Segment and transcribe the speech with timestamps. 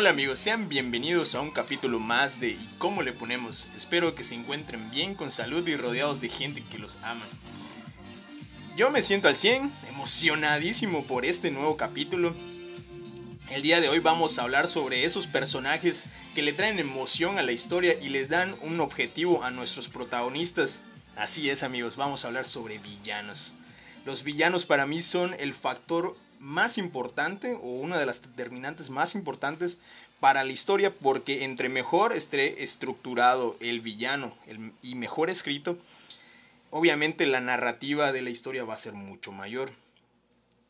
[0.00, 3.68] Hola amigos, sean bienvenidos a un capítulo más de ¿Y cómo le ponemos?
[3.76, 7.26] Espero que se encuentren bien, con salud y rodeados de gente que los ama.
[8.76, 12.32] Yo me siento al 100, emocionadísimo por este nuevo capítulo.
[13.50, 16.04] El día de hoy vamos a hablar sobre esos personajes
[16.36, 20.84] que le traen emoción a la historia y les dan un objetivo a nuestros protagonistas.
[21.16, 23.56] Así es amigos, vamos a hablar sobre villanos.
[24.06, 29.14] Los villanos para mí son el factor más importante o una de las determinantes más
[29.14, 29.78] importantes
[30.20, 34.34] para la historia porque entre mejor esté estructurado el villano
[34.82, 35.78] y mejor escrito,
[36.70, 39.70] obviamente la narrativa de la historia va a ser mucho mayor.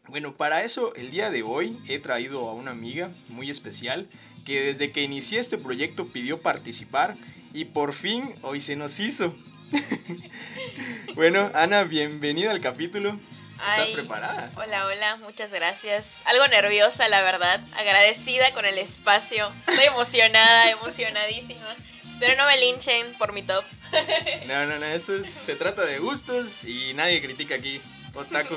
[0.08, 4.08] Bueno, para eso el día de hoy he traído a una amiga muy especial
[4.46, 7.16] que desde que inicié este proyecto pidió participar
[7.52, 9.34] y por fin hoy se nos hizo.
[11.14, 13.18] bueno, Ana, bienvenida al capítulo.
[13.58, 14.50] ¿Estás preparada?
[14.56, 16.22] Hola, hola, muchas gracias.
[16.26, 17.60] Algo nerviosa, la verdad.
[17.76, 19.50] Agradecida con el espacio.
[19.66, 21.66] Estoy emocionada, emocionadísima.
[22.08, 23.64] Espero no me linchen por mi top.
[24.46, 27.80] No, no, no, esto se trata de gustos y nadie critica aquí.
[28.14, 28.56] Otaku,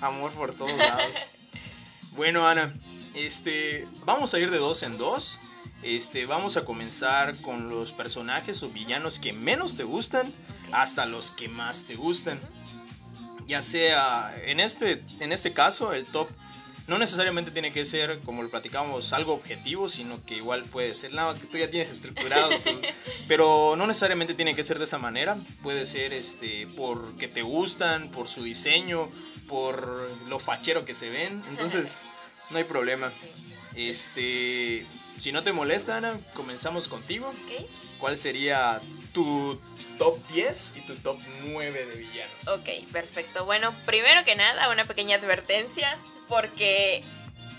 [0.00, 1.04] amor por todos lados.
[2.12, 2.74] Bueno, Ana,
[3.14, 5.38] este, vamos a ir de dos en dos.
[5.82, 10.32] Este, vamos a comenzar con los personajes o villanos que menos te gustan
[10.72, 12.40] hasta los que más te gustan
[13.48, 16.28] ya sea en este, en este caso el top
[16.86, 21.12] no necesariamente tiene que ser, como lo platicamos, algo objetivo, sino que igual puede ser,
[21.12, 22.48] nada más que tú ya tienes estructurado,
[23.28, 28.10] pero no necesariamente tiene que ser de esa manera, puede ser este, porque te gustan,
[28.10, 29.10] por su diseño,
[29.46, 32.04] por lo fachero que se ven, entonces
[32.50, 33.10] no hay problema.
[33.74, 37.32] Este, si no te molesta, Ana, comenzamos contigo.
[37.98, 38.80] ¿Cuál sería
[39.12, 39.60] tu
[39.98, 42.48] top 10 y tu top 9 de villanos.
[42.48, 43.44] Ok, perfecto.
[43.44, 47.02] Bueno, primero que nada, una pequeña advertencia, porque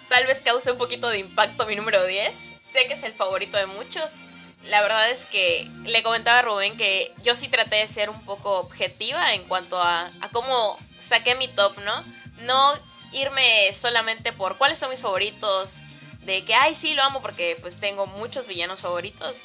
[0.08, 2.54] tal vez cause un poquito de impacto mi número 10.
[2.62, 4.18] Sé que es el favorito de muchos.
[4.64, 8.24] La verdad es que le comentaba a Rubén que yo sí traté de ser un
[8.26, 12.04] poco objetiva en cuanto a, a cómo saqué mi top, ¿no?
[12.44, 12.74] No
[13.12, 15.82] irme solamente por cuáles son mis favoritos,
[16.22, 19.42] de que, ay, sí, lo amo porque pues tengo muchos villanos favoritos,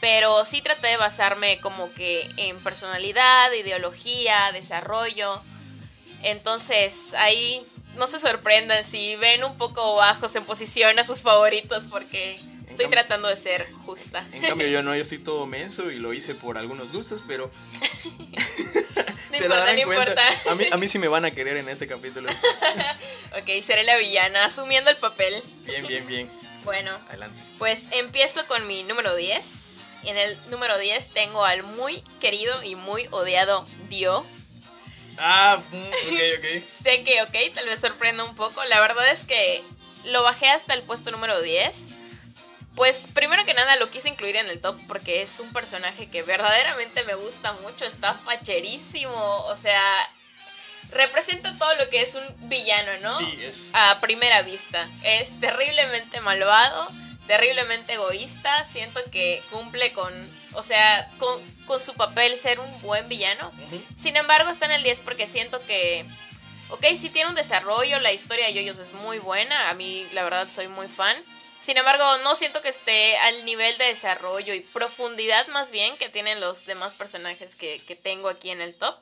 [0.00, 5.42] pero sí traté de basarme como que en personalidad, ideología, desarrollo.
[6.22, 7.64] Entonces ahí
[7.96, 12.88] no se sorprendan si ven un poco bajos en posición a sus favoritos porque estoy
[12.88, 14.26] tratando de ser justa.
[14.32, 17.50] En cambio yo no, yo soy todo menso y lo hice por algunos gustos, pero...
[19.32, 20.22] no importa, no importa.
[20.50, 22.30] A mí, a mí sí me van a querer en este capítulo.
[23.38, 25.42] ok, seré la villana, asumiendo el papel.
[25.64, 26.30] Bien, bien, bien.
[26.64, 27.42] Bueno, adelante.
[27.58, 29.72] Pues empiezo con mi número 10
[30.04, 34.24] en el número 10 tengo al muy querido y muy odiado Dio.
[35.18, 36.64] Ah, mm, ok, ok.
[36.84, 38.64] sé que, ok, tal vez sorprenda un poco.
[38.64, 39.62] La verdad es que
[40.06, 41.88] lo bajé hasta el puesto número 10.
[42.74, 46.22] Pues primero que nada lo quise incluir en el top porque es un personaje que
[46.22, 49.82] verdaderamente me gusta mucho, está facherísimo, o sea,
[50.92, 53.16] representa todo lo que es un villano, ¿no?
[53.16, 53.70] Sí, es.
[53.72, 54.88] A primera vista.
[55.02, 56.88] Es terriblemente malvado,
[57.26, 58.66] terriblemente egoísta.
[58.66, 60.12] Siento que cumple con,
[60.52, 61.40] o sea, con,
[61.80, 63.50] su papel ser un buen villano.
[63.96, 66.04] Sin embargo, está en el 10 porque siento que,
[66.68, 69.70] ok, sí tiene un desarrollo, la historia de Yoyos es muy buena.
[69.70, 71.16] A mí, la verdad, soy muy fan.
[71.62, 76.08] Sin embargo, no siento que esté al nivel de desarrollo y profundidad más bien que
[76.08, 78.96] tienen los demás personajes que, tengo aquí en el top.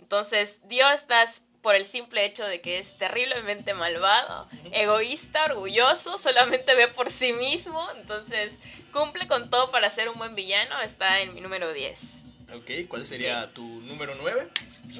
[0.00, 6.74] Entonces, Dio estás por el simple hecho de que es terriblemente malvado, egoísta, orgulloso, solamente
[6.74, 8.60] ve por sí mismo, entonces
[8.94, 12.29] cumple con todo para ser un buen villano, está en mi número 10.
[12.54, 14.48] Ok, ¿cuál sería tu número 9?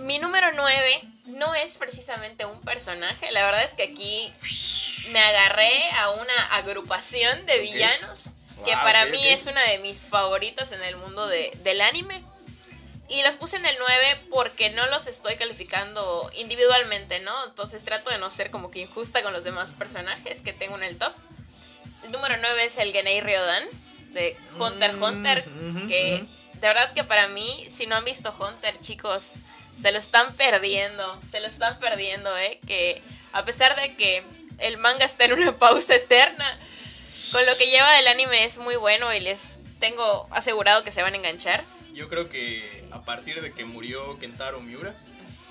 [0.02, 4.32] Mi número 9 no es precisamente un personaje, la verdad es que aquí
[5.10, 8.30] me agarré a una agrupación de villanos
[8.64, 12.22] que para mí es una de mis favoritas en el mundo de, del anime.
[13.08, 17.32] Y los puse en el 9 porque no los estoy calificando individualmente, ¿no?
[17.46, 20.84] Entonces trato de no ser como que injusta con los demás personajes que tengo en
[20.84, 21.12] el top.
[22.04, 23.64] El número 9 es el Genei Ryodan
[24.12, 26.24] de Hunter x Hunter, mm, que
[26.60, 29.34] de verdad que para mí, si no han visto Hunter, chicos,
[29.74, 32.60] se lo están perdiendo, se lo están perdiendo, ¿eh?
[32.66, 33.00] Que
[33.32, 34.22] a pesar de que
[34.58, 36.58] el manga está en una pausa eterna,
[37.32, 41.02] con lo que lleva del anime es muy bueno y les tengo asegurado que se
[41.02, 41.64] van a enganchar.
[41.94, 44.94] Yo creo que a partir de que murió Kentaro Miura,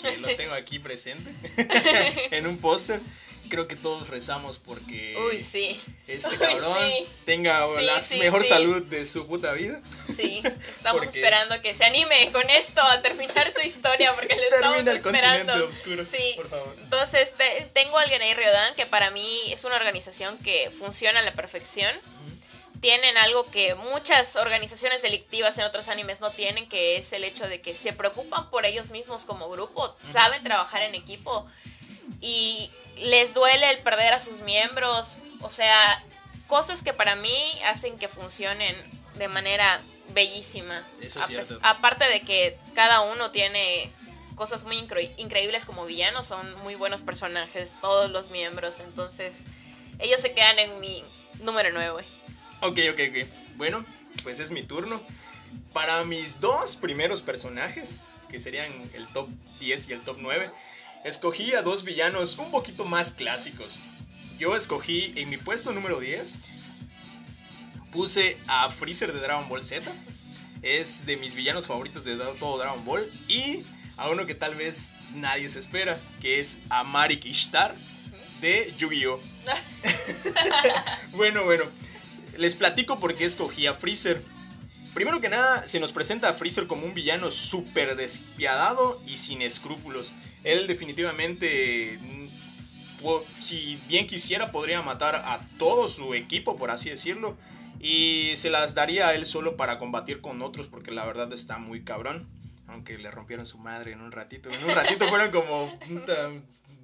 [0.01, 1.33] que lo tengo aquí presente
[2.31, 3.01] en un póster,
[3.49, 5.79] creo que todos rezamos porque Uy, sí.
[6.07, 6.77] este cabrón
[7.25, 9.81] tenga la mejor salud de su puta vida.
[10.15, 14.87] Sí, estamos esperando que se anime con esto a terminar su historia porque le estamos
[14.87, 15.67] esperando.
[15.67, 16.33] Oscuro, sí.
[16.35, 16.73] Por favor.
[16.81, 17.33] Entonces,
[17.73, 21.33] tengo a alguien ahí, Ryodan, que para mí es una organización que funciona a la
[21.33, 21.93] perfección.
[22.79, 27.45] Tienen algo que muchas organizaciones delictivas en otros animes no tienen, que es el hecho
[27.47, 31.45] de que se preocupan por ellos mismos como grupo, saben trabajar en equipo
[32.21, 35.19] y les duele el perder a sus miembros.
[35.41, 36.03] O sea,
[36.47, 37.33] cosas que para mí
[37.67, 38.75] hacen que funcionen
[39.15, 39.79] de manera
[40.13, 40.85] bellísima.
[41.01, 41.53] Eso es.
[41.61, 43.91] Aparte de que cada uno tiene
[44.35, 44.77] cosas muy
[45.17, 48.79] increíbles como villanos, son muy buenos personajes, todos los miembros.
[48.79, 49.43] Entonces,
[49.99, 51.03] ellos se quedan en mi
[51.41, 52.03] número 9.
[52.61, 53.27] Ok, ok, ok.
[53.55, 53.85] Bueno,
[54.23, 55.01] pues es mi turno.
[55.73, 59.27] Para mis dos primeros personajes, que serían el top
[59.59, 60.51] 10 y el top 9,
[61.03, 63.77] escogí a dos villanos un poquito más clásicos.
[64.37, 66.35] Yo escogí en mi puesto número 10,
[67.91, 69.91] puse a Freezer de Dragon Ball Z.
[70.61, 73.11] Es de mis villanos favoritos de todo Dragon Ball.
[73.27, 73.63] Y
[73.97, 77.75] a uno que tal vez nadie se espera, que es a Marik Ishtar
[78.41, 79.19] de Yu-Gi-Oh!
[81.11, 81.65] bueno, bueno,
[82.37, 84.23] les platico por qué escogí a Freezer.
[84.99, 89.41] Primero que nada, se nos presenta a Freezer como un villano súper despiadado y sin
[89.41, 90.11] escrúpulos.
[90.43, 92.27] Él definitivamente, mm,
[93.39, 97.37] si bien quisiera, podría matar a todo su equipo, por así decirlo.
[97.79, 101.59] Y se las daría a él solo para combatir con otros, porque la verdad está
[101.59, 102.27] muy cabrón.
[102.67, 104.49] Aunque le rompieron su madre en un ratito.
[104.49, 105.79] En un ratito fueron como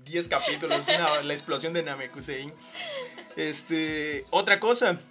[0.06, 0.88] 10 capítulos,
[1.22, 2.54] la explosión de Namekusein.
[3.36, 5.02] Este, otra cosa,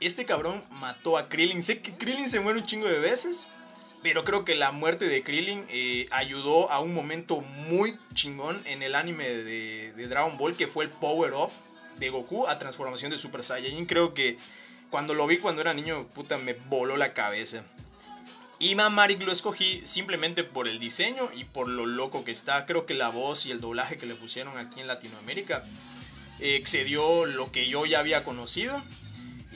[0.00, 1.62] este cabrón mató a Krillin.
[1.62, 3.46] Sé que Krillin se muere un chingo de veces,
[4.02, 8.82] pero creo que la muerte de Krillin eh, ayudó a un momento muy chingón en
[8.82, 11.50] el anime de, Dragon Ball, que fue el Power Up
[11.98, 13.86] de Goku a transformación de Super Saiyajin.
[13.86, 14.38] Creo que
[14.90, 17.64] cuando lo vi cuando era niño, puta, me voló la cabeza.
[18.58, 22.64] Y Mamarik lo escogí simplemente por el diseño y por lo loco que está.
[22.64, 25.62] Creo que la voz y el doblaje que le pusieron aquí en Latinoamérica
[26.38, 28.82] excedió lo que yo ya había conocido.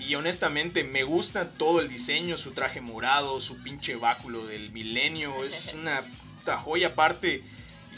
[0.06, 5.44] Y honestamente me gusta todo el diseño, su traje morado, su pinche báculo del milenio.
[5.44, 6.02] Es una
[6.56, 7.43] joya aparte.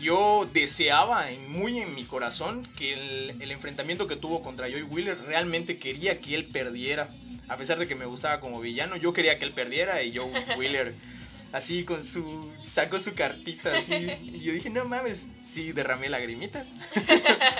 [0.01, 5.79] Yo deseaba muy en mi corazón que el, enfrentamiento que tuvo contra Joy Wheeler realmente
[5.79, 7.09] quería que él perdiera.
[7.49, 10.33] A pesar de que me gustaba como villano, yo quería que él perdiera y Joe
[10.59, 10.95] Wheeler
[11.53, 16.65] así con su sacó su cartita así y yo dije, "No mames, sí derramé lagrimita."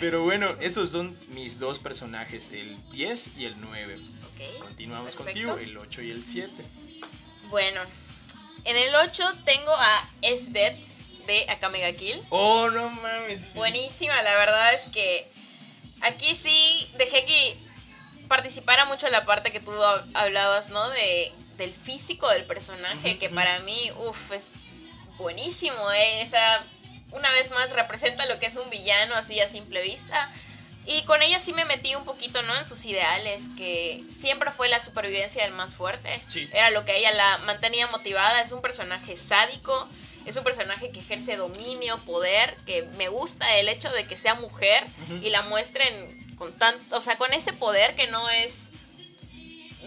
[0.00, 3.98] Pero bueno, esos son mis dos personajes, el 10 y el 9.
[4.58, 6.50] Continuamos contigo, el 8 y el 7.
[7.50, 7.82] Bueno,
[8.64, 10.74] en el 8 tengo a Dead
[11.26, 12.18] de Akamega Kill.
[12.30, 13.52] Oh, no mames.
[13.52, 15.30] Buenísima, la verdad es que
[16.00, 17.56] aquí sí dejé que
[18.26, 19.72] participara mucho en la parte que tú
[20.14, 20.88] hablabas, ¿no?
[20.88, 24.52] De, del físico del personaje, que para mí, uff, es
[25.18, 26.22] buenísimo, ¿eh?
[26.22, 26.64] Esa
[27.12, 30.32] una vez más representa lo que es un villano así a simple vista.
[30.86, 32.56] Y con ella sí me metí un poquito, ¿no?
[32.56, 36.20] En sus ideales, que siempre fue la supervivencia del más fuerte.
[36.52, 38.40] Era lo que ella la mantenía motivada.
[38.40, 39.88] Es un personaje sádico,
[40.24, 44.34] es un personaje que ejerce dominio, poder, que me gusta el hecho de que sea
[44.34, 44.84] mujer
[45.22, 48.69] y la muestren con tanto, o sea, con ese poder que no es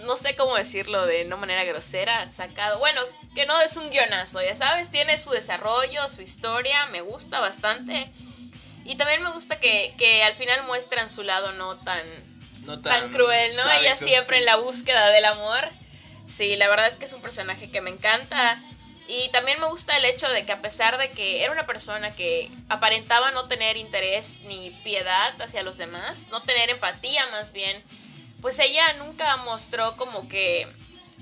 [0.06, 2.80] no sé cómo decirlo de no manera grosera, sacado.
[2.80, 3.02] Bueno,
[3.36, 8.12] que no es un guionazo, ya sabes, tiene su desarrollo, su historia, me gusta bastante.
[8.86, 12.04] Y también me gusta que, que al final muestran su lado no tan,
[12.84, 13.72] tan, cruel, ¿no?
[13.72, 15.70] Ella siempre en la búsqueda del amor.
[16.28, 18.62] Sí, la verdad es que es un personaje que me encanta.
[19.08, 22.16] Y también me gusta el hecho de que a pesar de que era una persona
[22.16, 27.84] que aparentaba no tener interés ni piedad hacia los demás, no tener empatía más bien,
[28.44, 30.68] pues ella nunca mostró como que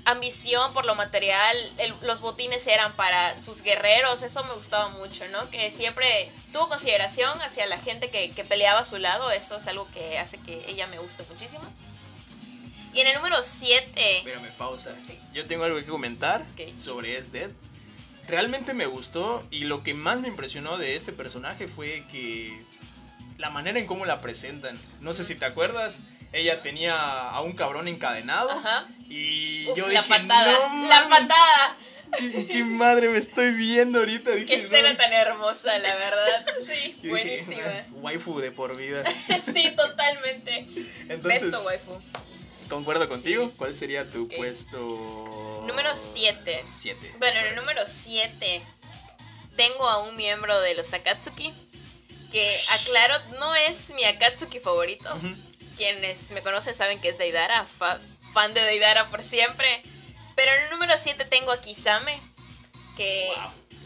[0.04, 1.56] ambición por lo material,
[2.02, 5.48] los botines eran para sus guerreros, eso me gustaba mucho, ¿no?
[5.48, 9.86] Que siempre tuvo consideración hacia la gente que, peleaba a su lado, eso es algo
[9.92, 11.62] que hace que ella me guste muchísimo.
[12.92, 14.18] Y en el número 7...
[14.18, 14.90] Espérame, pausa.
[15.32, 16.44] Yo tengo algo que comentar
[16.76, 17.52] sobre S Dead.
[18.26, 22.60] Realmente me gustó y lo que más me impresionó de este personaje fue que
[23.42, 24.80] la manera en cómo la presentan.
[25.00, 25.98] No sé si te acuerdas,
[26.32, 28.48] ella tenía a un cabrón encadenado.
[29.08, 31.76] Y yo dije, la patada, no, la patada.
[32.48, 34.30] ¿Qué, madre me estoy viendo ahorita.
[34.30, 36.46] Dije, Qué escena tan hermosa, la verdad.
[36.66, 37.86] Sí, buenísima.
[37.94, 39.02] waifu de por vida.
[39.52, 40.68] sí, totalmente.
[41.08, 42.00] Entonces, Besto waifu.
[42.68, 43.50] Concuerdo contigo.
[43.56, 45.64] ¿Cuál sería tu puesto?
[45.66, 46.64] Número 7.
[46.76, 47.14] 7.
[47.18, 48.62] Bueno, en el número 7
[49.56, 51.52] tengo a un miembro de los Akatsuki
[52.32, 55.08] que aclaro, no es mi Akatsuki favorito.
[55.76, 57.66] Quienes me conocen saben que es Deidara,
[58.32, 59.82] fan de Deidara por siempre.
[60.34, 62.18] Pero en el número 7 tengo a Kisame,
[62.96, 63.30] que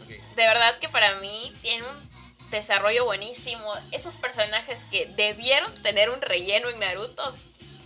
[0.07, 3.73] de verdad que para mí tiene un desarrollo buenísimo.
[3.91, 7.35] Esos personajes que debieron tener un relleno en Naruto,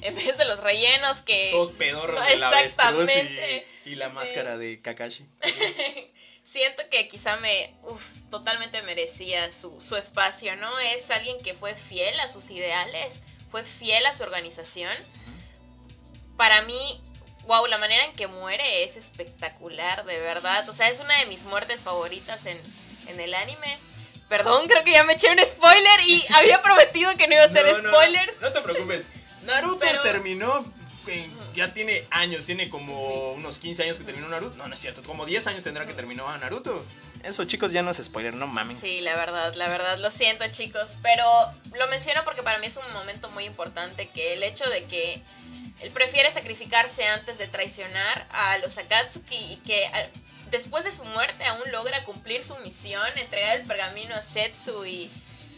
[0.01, 1.49] en vez de los rellenos que...
[1.51, 3.65] Todos pedorros de la Exactamente.
[3.85, 5.25] Y, la máscara de Kakashi.
[6.51, 10.79] Siento que Kisame, uff, totalmente merecía su, su espacio, ¿no?
[10.79, 14.91] Es alguien que fue fiel a sus ideales, fue fiel a su organización.
[16.35, 17.01] Para mí,
[17.45, 20.67] wow, la manera en que muere es espectacular, de verdad.
[20.67, 22.59] O sea, es una de mis muertes favoritas en,
[23.07, 23.79] el anime.
[24.27, 27.45] Perdón, creo que ya me eché un spoiler y había prometido que no iba a
[27.45, 28.41] hacer spoilers.
[28.41, 29.05] No, te preocupes.
[29.43, 30.65] Naruto terminó
[31.55, 34.57] ya tiene años, tiene como unos 15 años que terminó Naruto.
[34.57, 36.85] No, no es cierto, como 10 años tendrá que terminó a Naruto.
[37.23, 38.79] Eso, chicos, ya no es spoiler, no mames.
[38.79, 40.97] Sí, la verdad, la verdad, lo siento, chicos.
[41.03, 41.23] Pero
[41.77, 45.21] lo menciono porque para mí es un momento muy importante que el hecho de que
[45.81, 49.87] él prefiere sacrificarse antes de traicionar a los Akatsuki y que
[50.51, 55.09] después de su muerte aún logra cumplir su misión, entregar el pergamino a Setsu y,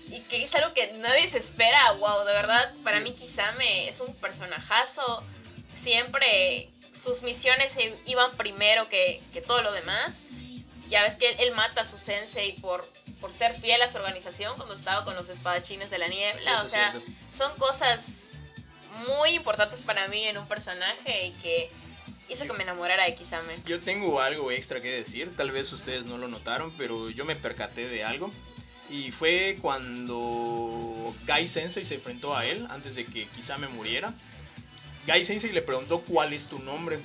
[0.10, 1.92] y que es algo que nadie se espera.
[1.94, 5.24] Wow, de verdad, para mí Kisame es un personajazo.
[5.74, 7.76] Siempre sus misiones
[8.06, 10.24] iban primero que, todo lo demás.
[10.90, 12.88] Ya ves que él, mata a su sensei por,
[13.20, 16.62] por ser fiel a su organización cuando estaba con los espadachines de la niebla.
[16.62, 16.94] o sea,
[17.30, 18.26] son cosas
[19.08, 21.70] muy importantes para mí en un personaje y que
[22.30, 23.56] hizo que me enamorara de Kisame.
[23.66, 27.36] Yo tengo algo extra que decir, tal vez ustedes no lo notaron, pero yo me
[27.36, 28.32] percaté de algo.
[28.90, 34.14] Y fue cuando Gai Sensei se enfrentó a él antes de que Kisame muriera.
[35.06, 37.00] Gai Sensei le preguntó cuál es tu nombre.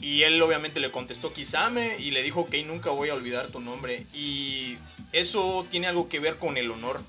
[0.00, 3.60] Y él obviamente le contestó Kisame y le dijo, ok, nunca voy a olvidar tu
[3.60, 4.06] nombre.
[4.12, 4.76] Y
[5.12, 7.00] eso tiene algo que ver con el honor.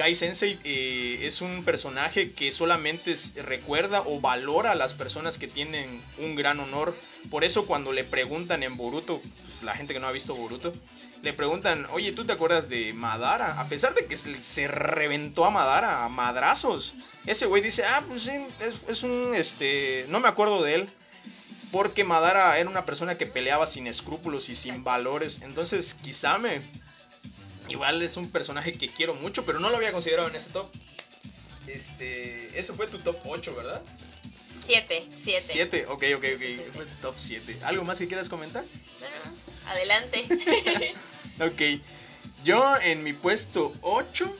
[0.00, 5.46] Gai Sensei eh, es un personaje que solamente recuerda o valora a las personas que
[5.46, 6.96] tienen un gran honor.
[7.28, 10.72] Por eso cuando le preguntan en Boruto, pues, la gente que no ha visto Boruto,
[11.20, 13.60] le preguntan, oye, ¿tú te acuerdas de Madara?
[13.60, 16.94] A pesar de que se, reventó a Madara a madrazos.
[17.26, 18.32] Ese güey dice, ah, pues sí,
[18.88, 20.90] es, un, este, no me acuerdo de él.
[21.72, 25.40] Porque Madara era una persona que peleaba sin escrúpulos y sin valores.
[25.42, 26.62] Entonces, Kisame
[27.70, 30.66] Igual es un personaje que quiero mucho, pero no lo había considerado en este top.
[31.66, 33.82] Este, ese fue tu top 8, ¿verdad?
[34.66, 35.46] 7, 7.
[35.46, 36.74] 7, ok, ok, ok.
[36.74, 37.58] Fue tu top 7.
[37.62, 38.64] ¿Algo más que quieras comentar?
[38.64, 40.26] No, adelante.
[41.40, 41.82] ok.
[42.44, 44.36] Yo en mi puesto 8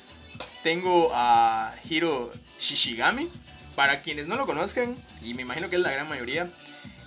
[0.65, 3.31] tengo a Hiro Shishigami.
[3.77, 6.51] Para quienes no lo conozcan, y me imagino que es la gran mayoría,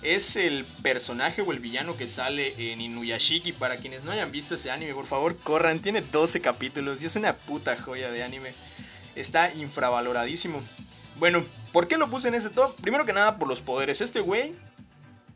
[0.04, 3.52] es el personaje o el villano que sale en Inuyashiki.
[3.52, 5.80] Para quienes no hayan visto ese anime, por favor, corran.
[5.80, 8.54] Tiene 12 capítulos y es una puta joya de anime.
[9.14, 10.62] Está infravaloradísimo.
[11.16, 12.76] Bueno, ¿por qué lo puse en ese top?
[12.80, 14.00] Primero que nada por los poderes.
[14.00, 14.54] Este güey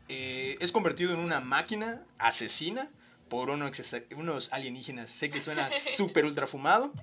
[0.07, 2.89] eh, es convertido en una máquina asesina
[3.27, 3.71] por unos,
[4.15, 5.09] unos alienígenas.
[5.09, 6.93] Sé que suena súper ultra fumado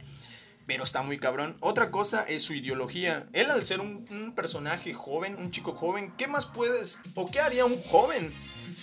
[0.67, 1.57] pero está muy cabrón.
[1.61, 3.27] Otra cosa es su ideología.
[3.33, 7.65] Él al ser un, personaje joven, un chico joven, ¿qué más puedes o qué haría
[7.65, 8.35] un joven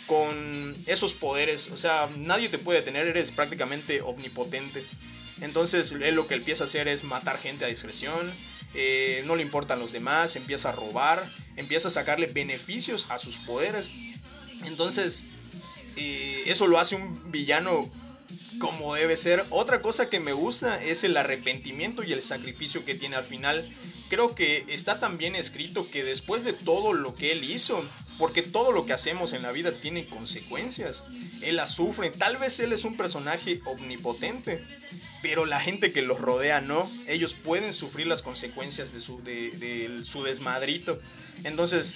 [0.08, 1.70] con esos poderes?
[1.72, 4.86] O sea, nadie te puede tener, eres prácticamente omnipotente.
[5.42, 8.34] Entonces él lo que empieza a hacer es matar gente a discreción,
[8.74, 13.38] eh, no le importan los demás, empieza a robar, empieza a sacarle beneficios a sus
[13.40, 13.90] poderes.
[14.64, 15.26] Entonces,
[15.98, 17.92] eh, eso lo hace un villano
[18.60, 19.46] como debe ser.
[19.50, 23.68] Otra cosa que me gusta es el arrepentimiento y el sacrificio que tiene al final.
[24.10, 27.84] Creo que está también escrito que después de todo lo que él hizo,
[28.18, 31.04] porque todo lo que hacemos en la vida tiene consecuencias,
[31.42, 32.12] él las sufre.
[32.12, 34.64] Tal vez él es un personaje omnipotente,
[35.22, 36.92] pero la gente que los rodea no.
[37.08, 41.00] Ellos pueden sufrir las consecuencias de su, de su desmadrito.
[41.44, 41.96] Entonces,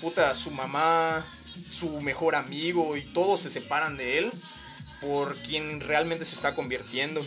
[0.00, 1.24] puta, su mamá,
[1.70, 4.32] su mejor amigo y todos se separan de él
[5.04, 7.24] por quien realmente se está convirtiendo.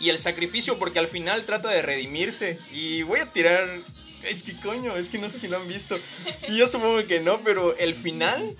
[0.00, 2.58] Y el sacrificio porque al final trata de redimirse.
[2.72, 3.68] Y voy a tirar...
[4.24, 5.98] Es que coño, es que no sé si lo han visto.
[6.48, 8.56] Y yo supongo que no, pero el final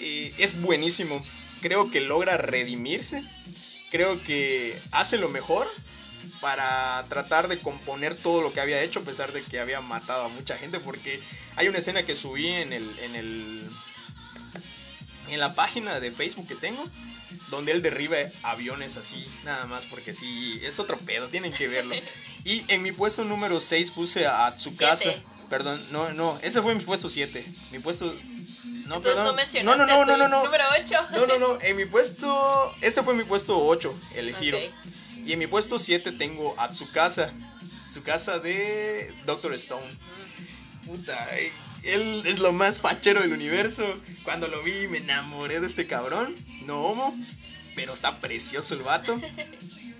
[0.00, 1.24] eh, es buenísimo.
[1.62, 3.22] Creo que logra redimirse.
[3.90, 5.68] Creo que hace lo mejor
[6.40, 10.24] para tratar de componer todo lo que había hecho a pesar de que había matado
[10.24, 11.20] a mucha gente porque
[11.54, 13.62] hay una escena que subí en el en el
[15.28, 16.84] en la página de Facebook que tengo
[17.50, 21.94] donde él derriba aviones así, nada más porque sí, es otro pedo, tienen que verlo.
[22.44, 25.10] Y en mi puesto número 6 puse a Tsukasa.
[25.50, 27.44] Perdón, no, no, ese fue mi puesto 7.
[27.72, 28.14] Mi puesto
[28.86, 29.36] no, perdón.
[29.64, 30.44] No, no, no, no, no, no.
[30.44, 30.94] Número 8.
[31.12, 34.58] No, no, no, en mi puesto ese fue mi puesto 8, el giro.
[35.24, 37.32] Y en mi puesto 7 tengo a Tsukasa.
[37.90, 39.98] Tsukasa de Doctor Stone.
[40.86, 41.50] Puta, eh,
[41.86, 43.86] él es lo más fachero del universo.
[44.24, 46.36] Cuando lo vi me enamoré de este cabrón.
[46.64, 47.16] No homo,
[47.74, 49.20] pero está precioso el vato.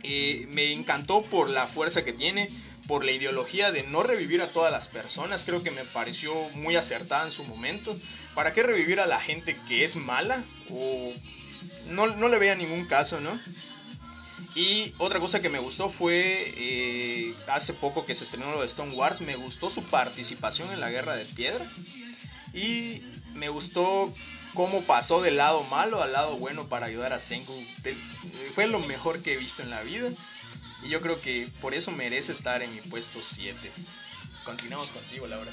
[0.09, 2.49] Eh, me encantó por la fuerza que tiene,
[2.87, 5.45] por la ideología de no revivir a todas las personas.
[5.45, 7.99] Creo que me pareció muy acertada en su momento.
[8.35, 10.45] ¿Para qué revivir a la gente que es mala?
[10.71, 11.13] O
[11.87, 13.41] no, no le veía ningún caso, ¿no?
[14.57, 18.67] Y otra cosa que me gustó fue eh, hace poco que se estrenó lo de
[18.67, 21.71] Stone Wars, me gustó su participación en la Guerra de Piedra
[22.55, 23.03] y
[23.35, 24.15] me gustó
[24.55, 27.53] cómo pasó del lado malo al lado bueno para ayudar a Senku.
[28.55, 30.11] Fue lo mejor que he visto en la vida
[30.83, 33.71] y yo creo que por eso merece estar en mi puesto 7.
[34.43, 35.53] Continuamos contigo, Laura.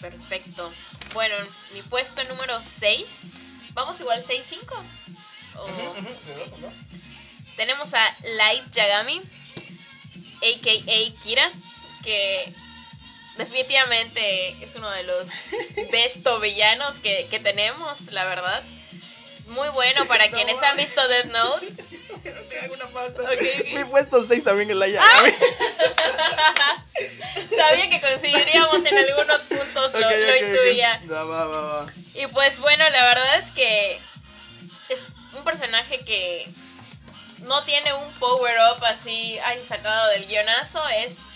[0.00, 0.72] perfecto.
[1.12, 1.34] Bueno,
[1.74, 3.34] mi puesto número 6.
[3.74, 4.82] ¿Vamos igual 6-5?
[7.58, 11.22] Tenemos a Light Yagami, a.k.a.
[11.24, 11.50] Kira,
[12.04, 12.54] que
[13.36, 15.28] definitivamente es uno de los
[15.90, 18.62] besto villanos que, tenemos, la verdad.
[19.36, 21.66] Es muy bueno para quienes han visto Death Note.
[23.74, 25.32] Mi puesto 6 también es Light Yagami.
[27.56, 31.02] Sabía que coincidiríamos en algunos puntos, lo, intuía.
[32.14, 33.98] Y pues bueno, la verdad es que
[34.90, 36.48] es un personaje que
[37.40, 41.26] no tiene un power-up así, ay, sacado del guionazo, es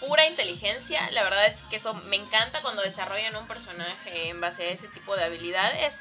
[0.00, 1.10] pura inteligencia.
[1.12, 4.88] La verdad es que eso me encanta cuando desarrollan un personaje en base a ese
[4.88, 6.00] tipo de habilidades.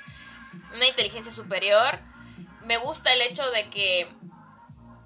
[0.74, 2.00] Una inteligencia superior.
[2.64, 4.08] Me gusta el hecho de que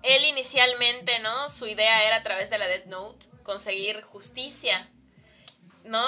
[0.03, 1.49] él inicialmente, ¿no?
[1.49, 4.89] Su idea era a través de la Death Note conseguir justicia,
[5.83, 6.05] ¿no?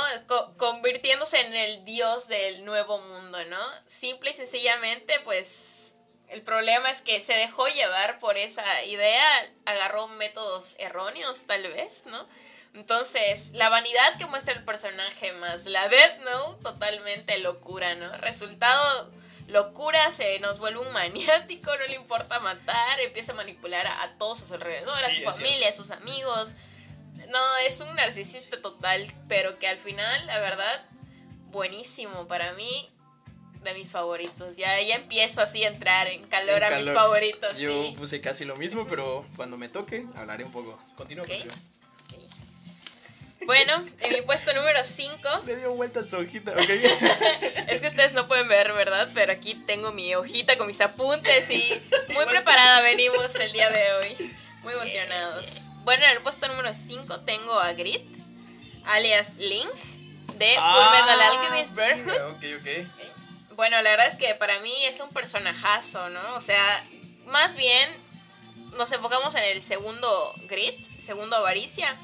[0.57, 3.59] convirtiéndose en el dios del nuevo mundo, ¿no?
[3.87, 5.80] Simple y sencillamente, pues
[6.31, 9.27] el problema es que se dejó llevar por esa idea,
[9.65, 12.25] agarró métodos erróneos tal vez, ¿no?
[12.73, 18.15] Entonces, la vanidad que muestra el personaje más la Death Note, totalmente locura, ¿no?
[18.19, 19.11] Resultado,
[19.47, 24.41] locura, se nos vuelve un maniático, no le importa matar, empieza a manipular a, todos
[24.41, 26.55] a su alrededor, a su familia, a sus amigos.
[27.27, 30.85] No, es un narcisista total, pero que al final, la verdad,
[31.49, 32.89] buenísimo para mí
[33.63, 34.57] de mis favoritos.
[34.57, 37.57] Ya, ya empiezo así a entrar en calor, a mis favoritos.
[37.57, 40.79] Yo puse casi lo mismo, pero cuando me toque hablaré un poco.
[40.95, 41.25] Continúo.
[43.45, 45.17] Bueno, en mi puesto número 5.
[45.45, 46.53] Le dio vuelta su hojita.
[47.67, 49.09] es que ustedes no pueden ver, ¿verdad?
[49.13, 51.81] Pero aquí tengo mi hojita con mis apuntes y
[52.13, 54.35] muy preparada venimos el día de hoy.
[54.61, 55.61] Muy emocionados.
[55.83, 58.05] Bueno, en el puesto número 5 tengo a Grit,
[58.85, 59.71] alias Link,
[60.37, 62.35] de Full Metal ah, Alchemist Brotherhood.
[62.35, 63.20] Ok, ok.
[63.55, 66.35] Bueno, la verdad es que para mí es un personajazo, ¿no?
[66.35, 66.83] O sea,
[67.25, 67.89] más bien
[68.77, 70.73] nos enfocamos en el segundo grid,
[71.05, 71.97] segundo avaricia,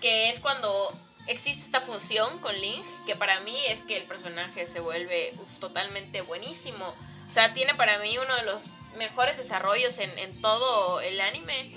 [0.00, 0.92] que es cuando
[1.26, 6.20] existe esta función con Link, que para mí es que el personaje se vuelve totalmente
[6.20, 6.94] buenísimo.
[7.26, 11.72] O sea, tiene para mí uno de los mejores desarrollos en, todo el anime.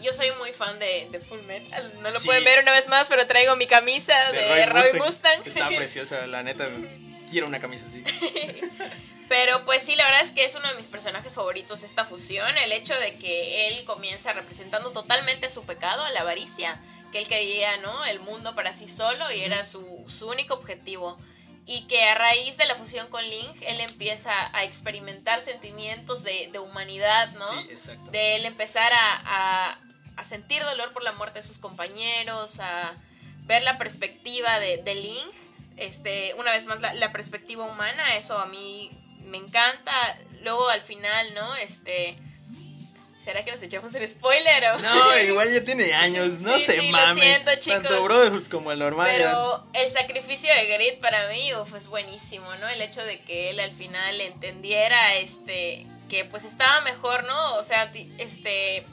[0.00, 1.92] Yo soy muy fan de, Full Metal.
[2.00, 5.40] No lo pueden ver una vez más, pero traigo mi camisa de, Roy, Mustang.
[5.44, 6.68] Está preciosa, la neta
[7.30, 8.04] quiero una camisa así.
[9.28, 12.58] Pero pues sí, la verdad es que es uno de mis personajes favoritos esta fusión.
[12.58, 16.78] El hecho de que él comienza representando totalmente su pecado, a la avaricia,
[17.12, 18.04] que él quería, ¿no?
[18.04, 21.16] El mundo para sí solo y era su, único objetivo.
[21.64, 26.50] Y que a raíz de la fusión con Link, él empieza a experimentar sentimientos de,
[26.58, 27.48] humanidad, ¿no?
[27.52, 28.10] Sí, exacto.
[28.10, 29.78] De él empezar a,
[30.16, 32.94] a, sentir dolor por la muerte de sus compañeros, a
[33.44, 35.32] ver la perspectiva de, de Link
[35.76, 38.90] este, una vez más, la, perspectiva humana, eso a mí
[39.26, 39.92] me encanta.
[40.42, 41.54] Luego al final, ¿no?
[41.56, 42.16] Este.
[43.22, 44.78] ¿Será que nos echamos el spoiler o?
[44.80, 46.90] No, igual ya tiene años, no se sí,
[47.70, 49.08] Tanto Brotherhoods como el normal.
[49.16, 52.68] Pero el sacrificio de Grit para mí es buenísimo, ¿no?
[52.68, 57.54] El hecho de que él al final entendiera este que pues estaba mejor, ¿no?
[57.56, 58.84] O sea, este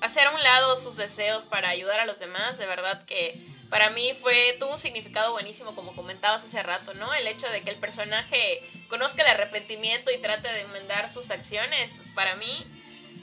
[0.00, 3.90] hacer a un lado sus deseos para ayudar a los demás, de verdad que para
[3.90, 7.12] mí fue, tuvo un significado buenísimo, como comentabas hace rato, ¿no?
[7.14, 12.00] El hecho de que el personaje conozca el arrepentimiento y trate de enmendar sus acciones,
[12.14, 12.66] para mí,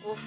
[0.06, 0.22] uff,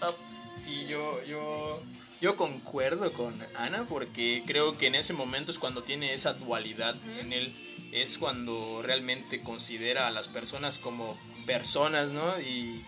[0.00, 0.14] top.
[0.56, 1.82] Sí, yo, yo,
[2.20, 6.94] yo concuerdo con Ana porque creo que en ese momento es cuando tiene esa dualidad
[7.18, 7.54] en él,
[7.92, 12.40] es cuando realmente considera a las personas como personas, ¿no?
[12.40, 12.82] Y,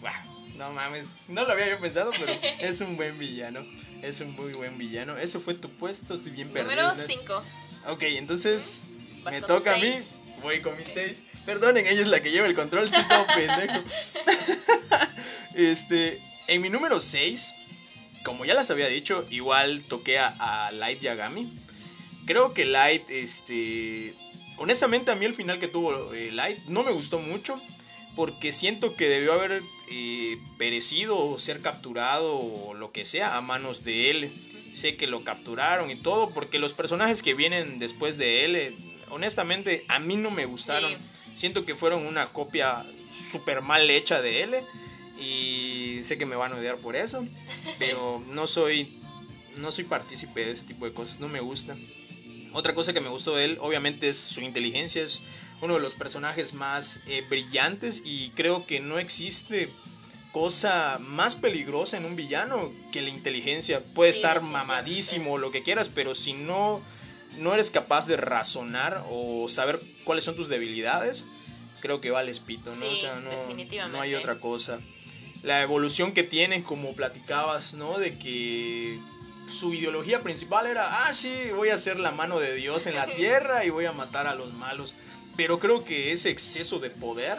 [0.00, 0.12] wow,
[0.56, 3.60] no mames, no lo había yo pensado, pero es un buen villano.
[4.02, 5.16] Es un muy buen villano.
[5.16, 6.76] Eso fue tu puesto, estoy bien perdido.
[6.76, 7.42] Número 5.
[7.88, 8.82] Ok, entonces
[9.24, 9.92] me toca a mí.
[10.42, 11.24] Voy con mi 6.
[11.44, 13.82] Perdonen, ella es la que lleva el control, estoy todo pendejo.
[15.56, 17.54] este, en mi número 6
[18.26, 21.48] como ya les había dicho, igual toqué a, Light Yagami.
[22.26, 24.14] Creo que Light, este...
[24.56, 27.60] Honestamente a mí el final que tuvo eh, Light no me gustó mucho
[28.16, 33.42] porque siento que debió haber eh, perecido o ser capturado o lo que sea a
[33.42, 34.32] manos de él.
[34.72, 38.74] Sé que lo capturaron y todo porque los personajes que vienen después de él, eh,
[39.10, 40.92] honestamente a mí no me gustaron.
[41.36, 44.54] Siento que fueron una copia súper mal hecha de él
[45.18, 47.24] y sé que me van a odiar por eso,
[47.78, 49.00] pero no soy
[49.56, 51.76] no soy partícipe de ese tipo de cosas, no me gusta.
[52.52, 55.20] Otra cosa que me gustó de él, obviamente, es su inteligencia, es
[55.60, 59.70] uno de los personajes más eh, brillantes y creo que no existe
[60.32, 63.82] cosa más peligrosa en un villano que la inteligencia.
[63.94, 66.82] Puede estar mamadísimo o lo que quieras, pero si no,
[67.38, 71.26] no eres capaz de razonar o saber cuáles son tus debilidades,
[71.80, 72.86] creo que vales pito, ¿no?
[72.86, 74.80] o sea, no, no hay otra cosa.
[75.46, 77.98] La evolución que tienen, como platicabas, ¿no?
[77.98, 78.98] De que
[79.48, 83.06] su ideología principal era, ah, sí, voy a ser la mano de Dios en la
[83.16, 84.96] tierra y voy a matar a los malos.
[85.36, 87.38] Pero creo que ese exceso de poder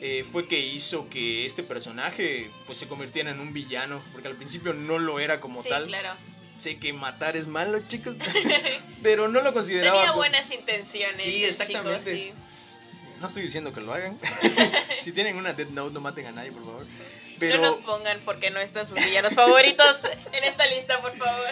[0.00, 4.34] eh, fue que hizo que este personaje pues se convirtiera en un villano, porque al
[4.34, 5.86] principio no lo era como sí, tal.
[5.86, 6.10] Claro.
[6.58, 8.16] Sé que matar es malo, chicos,
[9.04, 9.96] pero no lo consideraba.
[9.96, 11.22] Tenía buenas intenciones.
[11.22, 12.34] Sí, exactamente.
[13.24, 14.20] No estoy diciendo que lo hagan.
[15.00, 16.86] si tienen una Dead Note, no maten a nadie, por favor.
[17.38, 17.56] Pero...
[17.56, 21.48] No nos pongan porque no están sus villanos favoritos en esta lista, por favor.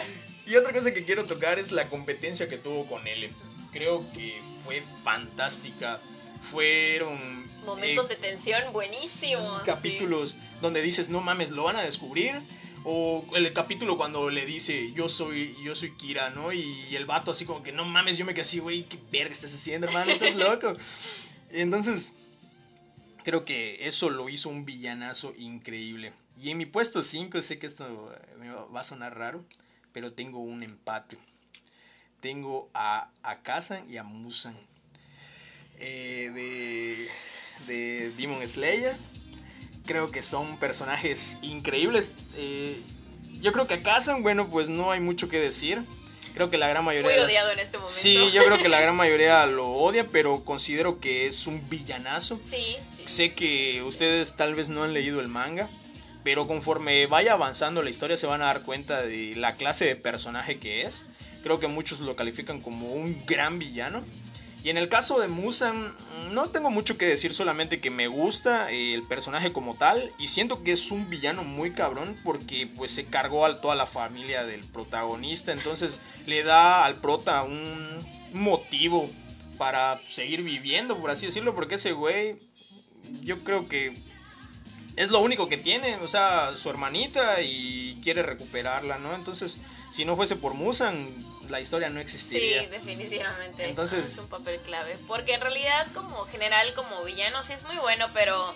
[0.46, 3.30] Y otra cosa que quiero tocar es la competencia que tuvo con L
[3.72, 5.98] creo que fue fantástica.
[6.50, 9.62] Fueron momentos eh, de tensión buenísimos.
[9.62, 12.34] Capítulos donde dices, no mames, lo van a descubrir.
[12.84, 16.52] O el capítulo cuando le dice, yo soy, yo soy Kira, ¿no?
[16.52, 19.32] Y el vato así como que, no mames, yo me quedé así, güey, ¿qué verga
[19.32, 20.10] estás haciendo, hermano?
[20.10, 20.76] Estás loco.
[21.52, 22.14] Entonces,
[23.24, 26.12] creo que eso lo hizo un villanazo increíble.
[26.40, 29.44] Y en mi puesto 5, sé que esto me va a sonar raro,
[29.92, 31.16] pero tengo un empate
[32.22, 33.38] tengo a, a
[33.90, 34.56] y a Musan.
[35.78, 37.08] Eh, de,
[37.66, 38.94] de Demon Slayer.
[39.84, 42.12] Creo que son personajes increíbles.
[42.36, 42.80] Eh,
[43.40, 45.82] yo creo que a Kazan, bueno, pues no hay mucho que decir.
[46.34, 47.10] Creo que la gran mayoría...
[47.10, 47.94] Muy odiado en este momento.
[47.94, 52.40] Sí, yo creo que la gran mayoría lo odia, pero considero que es un villanazo.
[52.42, 53.02] Sí, sí.
[53.06, 55.68] Sé que ustedes tal vez no han leído el manga,
[56.24, 59.96] pero conforme vaya avanzando la historia se van a dar cuenta de la clase de
[59.96, 61.04] personaje que es.
[61.42, 64.04] Creo que muchos lo califican como un gran villano.
[64.64, 65.92] Y en el caso de Musan,
[66.32, 70.12] no tengo mucho que decir, solamente que me gusta el personaje como tal.
[70.18, 73.86] Y siento que es un villano muy cabrón porque pues se cargó a toda la
[73.86, 75.52] familia del protagonista.
[75.52, 79.10] Entonces le da al prota un motivo
[79.58, 81.56] para seguir viviendo, por así decirlo.
[81.56, 82.36] Porque ese güey,
[83.22, 83.96] yo creo que
[84.94, 85.96] es lo único que tiene.
[85.96, 89.12] O sea, su hermanita y quiere recuperarla, ¿no?
[89.16, 89.58] Entonces,
[89.92, 91.08] si no fuese por Musan,
[91.48, 92.60] la historia no existiría.
[92.60, 93.68] Sí, definitivamente.
[93.68, 97.76] Entonces es un papel clave, porque en realidad como general como villano sí es muy
[97.76, 98.54] bueno, pero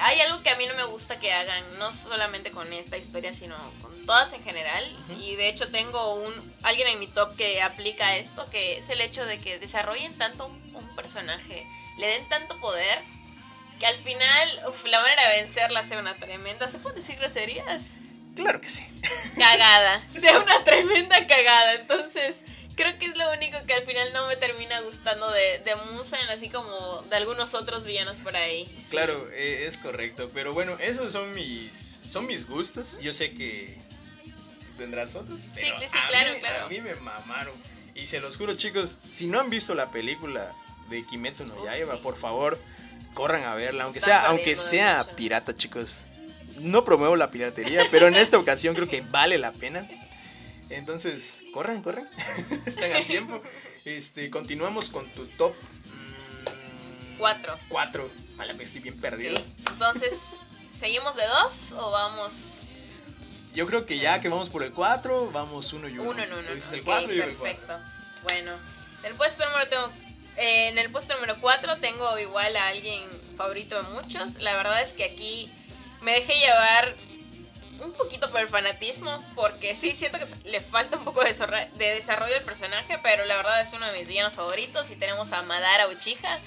[0.00, 3.34] hay algo que a mí no me gusta que hagan, no solamente con esta historia,
[3.34, 4.84] sino con todas en general.
[5.20, 9.00] Y de hecho tengo un alguien en mi top que aplica esto, que es el
[9.00, 11.66] hecho de que desarrollen tanto un, personaje,
[11.98, 12.98] le den tanto poder,
[13.78, 14.48] que al final
[14.86, 16.68] la manera de vencerla sea una tremenda.
[16.68, 17.82] ¿Se pueden decir groserías?
[18.36, 18.84] Claro que sí.
[19.36, 20.00] Cagada.
[20.12, 21.74] Sea una tremenda cagada.
[21.74, 22.36] Entonces,
[22.76, 26.28] creo que es lo único que al final no me termina gustando de, de Musan,
[26.28, 28.70] así como de algunos otros villanos por ahí.
[28.90, 30.30] Claro, eh, es correcto.
[30.32, 32.98] Pero bueno, esos son mis, son mis gustos.
[33.00, 33.78] Yo sé que
[34.76, 35.40] tendrás otros.
[35.54, 36.66] sí, sí, claro, claro.
[36.66, 37.54] A mí me mamaron.
[37.94, 40.54] Y se los juro, chicos, si no han visto la película
[40.90, 42.60] de Kimetsu no Yaiba, por favor,
[43.14, 43.84] corran a verla.
[43.84, 46.04] Aunque sea, aunque sea pirata, chicos
[46.60, 49.88] no promuevo la piratería, pero en esta ocasión creo que vale la pena.
[50.70, 52.08] Entonces, corran, corran.
[52.66, 53.40] Están a tiempo.
[53.84, 55.54] Este, continuamos con tu top.
[55.54, 57.58] Mm, cuatro.
[57.68, 58.10] Cuatro.
[58.36, 59.38] Vale, me estoy bien perdido.
[59.70, 60.14] Entonces,
[60.76, 62.66] ¿seguimos de dos o vamos?
[63.54, 66.10] Yo creo que ya que vamos por el cuatro, vamos uno y uno.
[66.10, 66.48] Uno en uno.
[66.50, 67.78] el cuatro y el Perfecto.
[68.24, 68.52] Bueno,
[69.00, 69.90] en el puesto número tengo
[70.36, 73.02] eh, en el puesto número 4 tengo igual a alguien
[73.36, 74.40] favorito de muchos.
[74.40, 75.50] La verdad es que aquí
[76.06, 76.94] me dejé llevar
[77.80, 81.34] un poquito por el fanatismo, porque sí siento que le falta un poco de,
[81.78, 85.42] desarrollo del personaje, pero la verdad es uno de mis villanos favoritos y tenemos a
[85.42, 86.38] Madara Uchiha.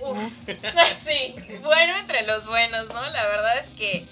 [0.00, 0.18] Uf,
[1.06, 3.00] sí, bueno entre los buenos, ¿no?
[3.10, 4.04] La verdad es que,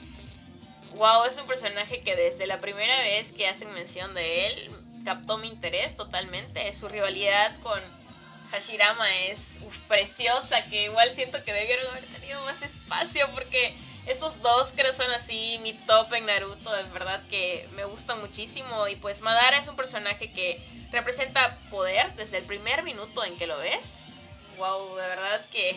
[0.94, 4.70] wow, es un personaje que desde la primera vez que hacen mención de él,
[5.04, 6.72] captó mi interés totalmente.
[6.74, 7.80] Su rivalidad con
[8.52, 9.56] Hashirama es
[9.88, 13.74] preciosa, que igual siento que debieron haber tenido más espacio porque
[14.06, 18.86] Esos dos creo son así mi top en Naruto, de verdad que me gustan muchísimo.
[18.88, 20.62] Y pues Madara es un personaje que
[20.92, 24.00] representa poder desde el primer minuto en que lo ves.
[24.58, 25.76] Wow, de verdad que...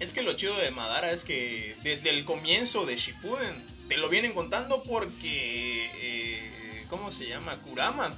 [0.00, 4.08] Es que lo chido de Madara es que desde el comienzo de Shippuden te lo
[4.08, 5.90] vienen contando porque...
[5.94, 7.54] Eh, ¿Cómo se llama?
[7.58, 8.16] Kurama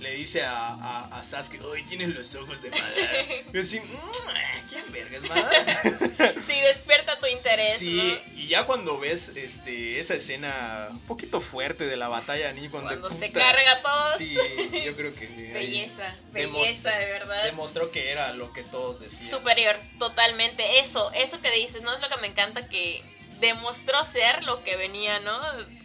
[0.00, 3.24] le dice a, a, Sasuke, hoy tienes los ojos de Madara.
[3.52, 6.34] Y así, mm, ¿quién verga es Madara?
[6.46, 7.78] sí, despierta tu interés.
[7.78, 12.68] Sí, y ya cuando ves este, esa escena un poquito fuerte de la batalla ni
[12.68, 14.18] cuando se carga todo.
[14.18, 14.36] Sí,
[14.84, 15.52] yo creo que sí.
[15.52, 17.44] Belleza, belleza, de verdad.
[17.44, 19.30] Demostró que era lo que todos decían.
[19.30, 20.80] Superior, totalmente.
[20.80, 21.94] Eso, eso que dices, ¿no?
[21.94, 23.02] Es lo que me encanta que
[23.40, 25.40] demostró ser lo que venía, ¿no?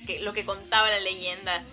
[0.08, 1.64] Que, lo que contaba la leyenda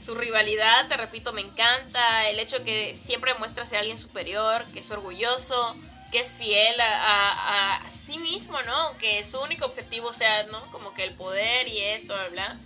[0.00, 2.28] su rivalidad, te repito, me encanta.
[2.28, 5.76] El hecho que siempre muestra ser alguien superior, que es orgulloso,
[6.12, 8.96] que es fiel a, sí mismo, ¿no?
[8.98, 10.60] Que su único objetivo sea, ¿no?
[10.70, 12.58] Como que el poder y esto, bla, bla.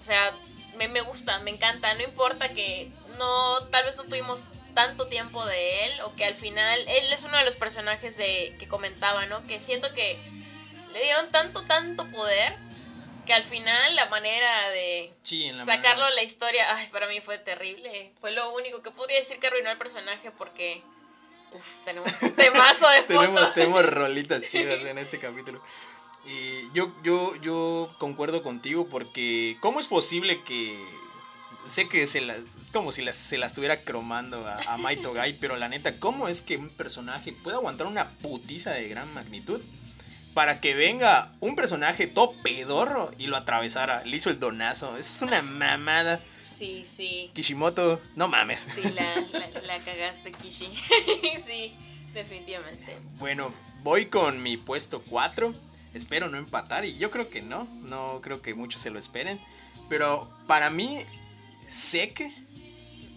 [0.00, 0.32] O sea,
[0.76, 1.94] me, me gusta, me encanta.
[1.94, 6.34] No importa que no, tal vez no tuvimos tanto tiempo de él o que al
[6.34, 9.44] final él es uno de los personajes de que comentaba, ¿no?
[9.46, 10.18] Que siento que
[10.92, 12.56] le dieron tanto tanto poder
[13.26, 15.12] que al final la manera de
[15.64, 18.12] sacarlo la historia, ay, para mí fue terrible.
[18.20, 20.82] Fue lo único que podría decir que arruinó el personaje porque
[21.52, 23.20] uf, tenemos un temazo de fotos.
[23.20, 25.62] tenemos, tenemos rolitas chidas en este capítulo.
[26.24, 30.78] Y yo, yo, yo concuerdo contigo porque ¿cómo es posible que
[31.66, 35.56] sé que se las, como si se la estuviera cromando a, a Maito Gai, pero
[35.56, 39.60] la neta, ¿cómo es que un personaje puede aguantar una putiza de gran magnitud?
[40.34, 44.04] Para que venga un personaje todo pedorro y lo atravesara.
[44.04, 44.96] Le hizo el donazo.
[44.96, 46.20] Eso es una mamada.
[46.58, 47.30] Sí, sí.
[47.34, 48.68] Kishimoto, no mames.
[48.74, 49.14] Sí, la,
[49.66, 50.72] la, cagaste, Kishi.
[51.46, 51.74] sí,
[52.14, 52.98] definitivamente.
[53.18, 55.54] Bueno, voy con mi puesto 4.
[55.92, 57.64] Espero no empatar y yo creo que no.
[57.82, 59.40] No creo que muchos se lo esperen.
[59.88, 61.00] Pero para mí,
[61.68, 62.32] sé que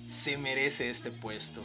[0.09, 1.63] se merece este puesto.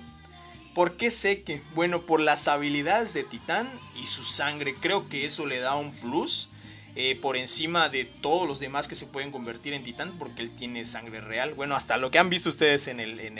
[0.80, 1.10] ¿Por qué
[1.44, 4.74] que Bueno, por las habilidades de Titán y su sangre.
[4.74, 6.48] Creo que eso le da un plus
[6.96, 10.50] eh, por encima de todos los demás que se pueden convertir en Titán porque él
[10.56, 11.52] tiene sangre real.
[11.52, 13.36] Bueno, hasta lo que han visto ustedes en el, en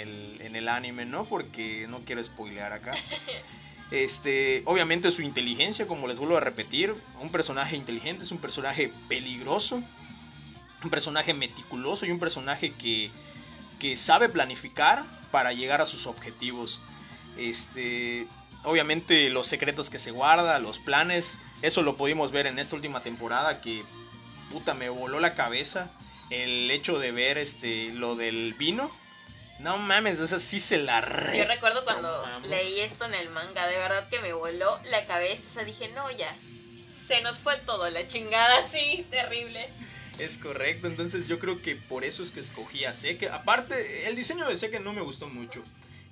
[0.55, 1.25] el, anime, ¿no?
[1.25, 2.93] Porque no quiero spoilear acá.
[3.91, 8.93] Este, obviamente su inteligencia, como les vuelvo a repetir, un personaje inteligente es un personaje
[9.09, 9.83] peligroso,
[10.85, 13.11] un personaje meticuloso y un personaje que,
[13.81, 16.81] que sabe planificar para llegar a sus objetivos.
[17.37, 18.27] Este,
[18.65, 23.03] obviamente los secretos que se guarda, los planes, eso lo pudimos ver en esta última
[23.03, 23.85] temporada que
[24.51, 25.91] puta me voló la cabeza
[26.31, 28.91] el hecho de ver este lo del vino.
[29.59, 31.37] No mames, esa sí se la re.
[31.37, 35.43] Yo recuerdo cuando leí esto en el manga, de verdad que me voló la cabeza,
[35.51, 36.35] o sea, dije, "No, ya.
[37.07, 39.69] Se nos fue todo la chingada así, terrible."
[40.19, 43.29] Es correcto, entonces yo creo que por eso es que escogí a Seke.
[43.29, 45.63] Aparte, el diseño de Seke no me gustó mucho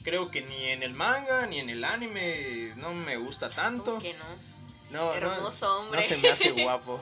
[0.03, 3.99] creo que ni en el manga ni en el anime no me gusta tanto.
[3.99, 4.49] que no?
[4.91, 6.01] No, Hermoso no, hombre.
[6.01, 7.01] no se me hace guapo.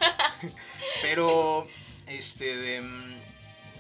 [1.02, 1.68] Pero,
[2.06, 2.82] este, de,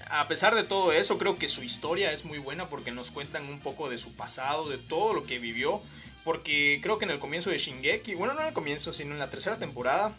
[0.08, 3.46] a pesar de todo eso, creo que su historia es muy buena porque nos cuentan
[3.46, 5.82] un poco de su pasado, de todo lo que vivió.
[6.24, 9.18] Porque creo que en el comienzo de Shingeki, bueno, no en el comienzo, sino en
[9.18, 10.12] la tercera temporada,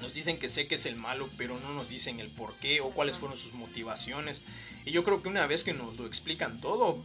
[0.00, 2.80] nos dicen que sé que es el malo, pero no nos dicen el por qué
[2.80, 4.44] o cuáles fueron sus motivaciones.
[4.84, 7.02] Y yo creo que una vez que nos lo explican todo,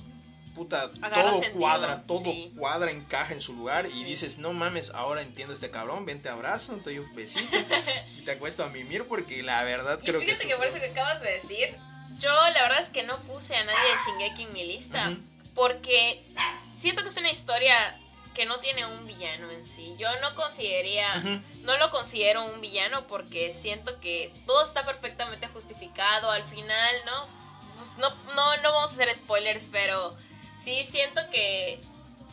[0.53, 5.53] puta, todo cuadra, todo cuadra, encaja en su lugar y dices, no mames, ahora entiendo
[5.53, 7.57] este cabrón, ven te abrazo, te doy un besito
[8.17, 10.27] y te acuesto a mimir porque la verdad creo que...
[10.27, 11.75] Fíjate que por eso que acabas de decir,
[12.19, 15.17] yo la verdad es que no puse a nadie de Shingeki en mi lista
[15.55, 16.23] porque
[16.77, 17.75] siento que es una historia
[18.33, 19.95] que no tiene un villano en sí.
[19.97, 26.31] Yo no consideraría, no lo considero un villano porque siento que todo está perfectamente justificado.
[26.31, 27.27] Al final, ¿no?
[27.77, 30.15] Pues no, no, no vamos a hacer spoilers, pero
[30.63, 31.79] sí siento que,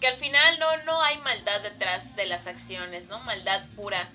[0.01, 3.19] que al final no, no hay maldad detrás de las acciones, ¿no?
[3.21, 4.09] Maldad pura.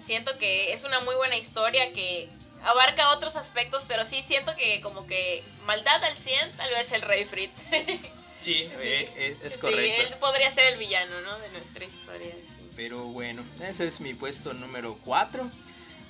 [0.00, 2.28] Siento que es una muy buena historia que
[2.64, 7.02] abarca otros aspectos, pero sí siento que como que maldad al 100, tal vez el
[7.02, 7.56] Rey Fritz.
[8.40, 10.02] sí, eh, es, correcto.
[10.02, 11.38] Sí, él podría ser el villano, ¿no?
[11.40, 12.32] De nuestra historia.
[12.76, 15.50] Pero bueno, ese es mi puesto número 4.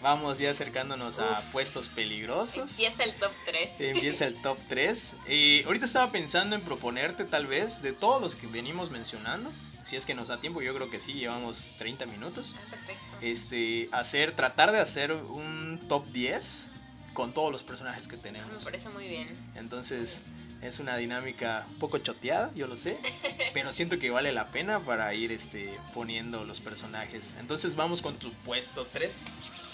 [0.02, 2.72] Vamos ya acercándonos a puestos peligrosos.
[2.72, 3.80] Empieza el top 3.
[3.80, 5.14] Empieza el top 3.
[5.28, 9.52] Y ahorita estaba pensando en proponerte tal vez de todos los que venimos mencionando,
[9.84, 12.54] si es que nos da tiempo, yo creo que sí, llevamos 30 minutos.
[12.56, 13.02] Ah, perfecto.
[13.20, 16.70] Este, hacer, tratar de hacer un top 10
[17.14, 18.50] con todos los personajes que tenemos.
[18.52, 19.28] Me parece muy bien.
[19.54, 20.20] Entonces,
[20.62, 22.96] Es una dinámica un poco choteada, yo lo sé,
[23.52, 27.34] pero siento que vale la pena para ir este, poniendo los personajes.
[27.40, 29.24] Entonces vamos con tu puesto 3.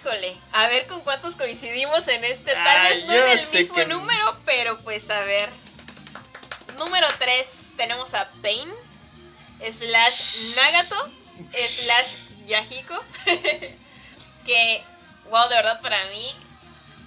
[0.00, 2.54] Híjole, a ver con cuántos coincidimos en este.
[2.54, 5.50] Tal vez no en el mismo número, pero pues a ver.
[6.78, 7.46] Número 3
[7.76, 8.70] tenemos a Pain,
[9.70, 11.10] slash Nagato,
[11.52, 12.14] slash
[12.46, 13.04] Yahiko.
[14.46, 14.82] que,
[15.28, 16.34] wow, de verdad para mí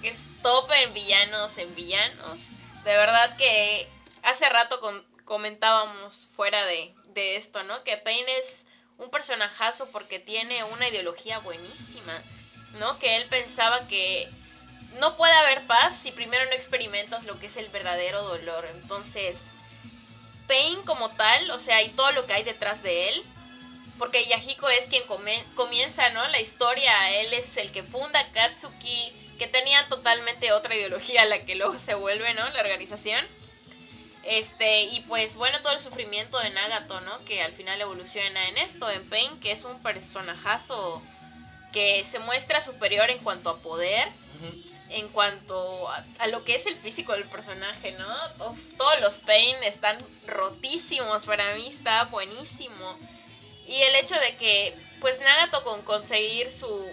[0.04, 2.38] es top en villanos, en villanos.
[2.84, 3.88] De verdad que
[4.22, 4.80] hace rato
[5.24, 7.84] comentábamos fuera de, esto, ¿no?
[7.84, 8.64] Que Pain es
[8.98, 12.20] un personajazo porque tiene una ideología buenísima,
[12.78, 12.98] ¿no?
[12.98, 14.28] Que él pensaba que
[14.98, 18.66] no puede haber paz si primero no experimentas lo que es el verdadero dolor.
[18.70, 19.50] Entonces,
[20.48, 23.22] Pain como tal, o sea, y todo lo que hay detrás de él,
[23.98, 25.04] porque Yahiko es quien
[25.54, 26.26] comienza, ¿no?
[26.28, 31.44] La historia, él es el que funda Katsuki, que tenía totalmente otra ideología a la
[31.44, 32.48] que luego se vuelve, ¿no?
[32.50, 33.24] La organización.
[34.22, 37.24] Este, y pues bueno, todo el sufrimiento de Nagato, ¿no?
[37.24, 41.02] Que al final evoluciona en esto, en Pain, que es un personajazo
[41.72, 44.06] que se muestra superior en cuanto a poder,
[44.90, 48.54] en cuanto a, lo que es el físico del personaje, ¿no?
[48.76, 52.98] todos los Pain están rotísimos, para mí está buenísimo.
[53.66, 56.86] Y el hecho de que, pues Nagato con conseguir su,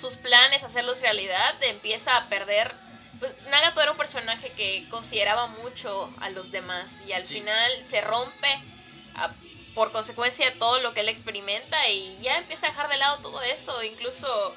[0.00, 2.74] sus planes, hacerlos realidad, empieza a perder.
[3.18, 8.00] Pues Nagato era un personaje que consideraba mucho a los demás y al final se
[8.00, 8.48] rompe
[9.74, 13.18] por consecuencia de todo lo que él experimenta y ya empieza a dejar de lado
[13.18, 14.54] todo eso, incluso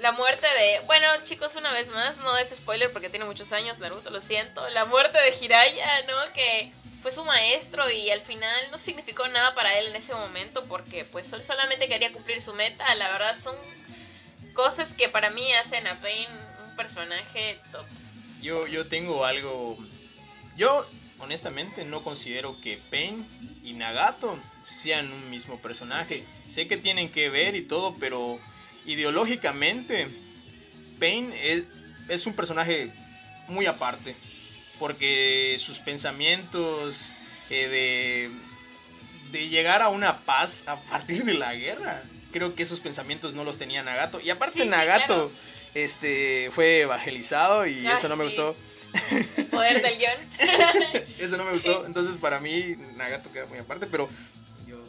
[0.00, 3.78] la muerte de, bueno chicos una vez más, no es spoiler porque tiene muchos años
[3.78, 6.32] Naruto, lo siento, la muerte de Jiraiya, ¿no?
[6.32, 6.72] Que
[7.02, 11.04] fue su maestro y al final no significó nada para él en ese momento porque
[11.04, 13.56] pues solamente quería cumplir su meta, la verdad son
[14.52, 16.26] cosas que para mí hacen a Pain
[16.64, 17.84] un personaje top.
[18.40, 19.76] Yo, yo tengo algo.
[20.56, 20.86] Yo,
[21.18, 23.26] honestamente, no considero que Pain
[23.62, 26.24] y Nagato sean un mismo personaje.
[26.48, 28.40] Sé que tienen que ver y todo, pero
[28.84, 30.08] ideológicamente,
[30.98, 31.64] Pain es,
[32.08, 32.92] es un personaje
[33.48, 34.14] muy aparte.
[34.78, 37.14] Porque sus pensamientos
[37.50, 42.80] eh, de, de llegar a una paz a partir de la guerra creo que esos
[42.80, 44.20] pensamientos no los tenía Nagato.
[44.20, 45.30] Y aparte Nagato
[45.74, 48.56] este, fue evangelizado y eso no me gustó.
[49.50, 51.06] poder del guion.
[51.18, 51.86] eso no me gustó.
[51.86, 54.08] Entonces para mí Nagato queda muy aparte, pero
[54.66, 54.82] yo,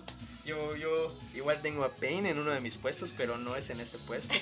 [0.46, 3.80] yo, yo igual tengo a Pain en uno de mis puestos, pero no es en
[3.80, 4.34] este puesto.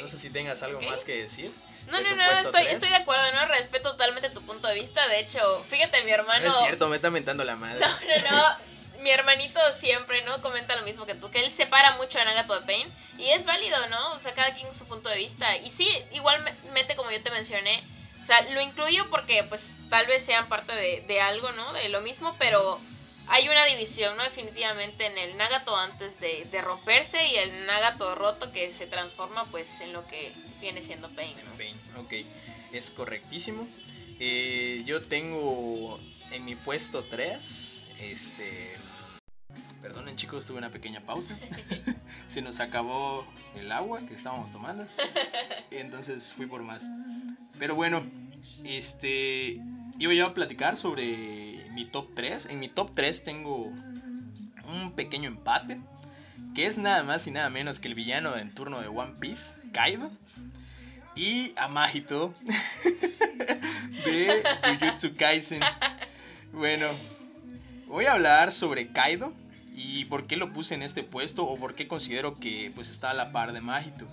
[0.00, 1.50] No sé si tengas algo más que decir.
[1.90, 5.06] No, no, no, estoy, estoy de acuerdo, no respeto totalmente tu punto de vista.
[5.08, 6.44] De hecho, fíjate, mi hermano.
[6.46, 7.80] No es cierto, me está mentando la madre.
[7.80, 8.70] No, no, no
[9.02, 10.40] mi hermanito siempre, ¿no?
[10.42, 12.88] Comenta lo mismo que tú, que él separa mucho a Nagato de Pain.
[13.18, 14.12] Y es válido, ¿no?
[14.12, 15.56] O sea, cada quien su punto de vista.
[15.58, 17.82] Y sí, igualmente como yo te mencioné,
[18.20, 21.72] o sea, lo incluyo porque pues tal vez sean parte de, algo, ¿no?
[21.72, 22.80] De lo mismo, pero
[23.28, 24.22] hay una división, ¿no?
[24.22, 29.80] Definitivamente en el Nagato antes de, romperse y el Nagato roto que se transforma pues
[29.80, 31.34] en lo que viene siendo Pain.
[31.44, 31.56] ¿no?
[31.56, 32.12] Pain, ok.
[32.72, 33.66] Es correctísimo.
[34.18, 35.98] Eh, yo tengo
[36.30, 38.76] en mi puesto 3, este,
[39.82, 41.36] Perdonen chicos, tuve una pequeña pausa.
[42.28, 44.86] Se nos acabó el agua que estábamos tomando.
[45.70, 46.82] Entonces fui por más.
[47.58, 48.02] Pero bueno,
[48.64, 49.58] este
[49.98, 52.46] iba yo a platicar sobre mi top 3.
[52.46, 53.72] En mi top 3 tengo
[54.66, 55.80] un pequeño empate.
[56.54, 59.54] Que es nada más y nada menos que el villano en turno de One Piece,
[59.72, 60.10] Kaido.
[61.16, 62.34] Y a Mahito
[64.04, 64.42] de
[64.78, 65.60] Jujutsu Kaisen.
[66.52, 66.86] Bueno,
[67.86, 69.32] voy a hablar sobre Kaido
[69.74, 73.10] ¿Y por qué lo puse en este puesto o por qué considero que pues está
[73.10, 74.06] a la par de Mahito?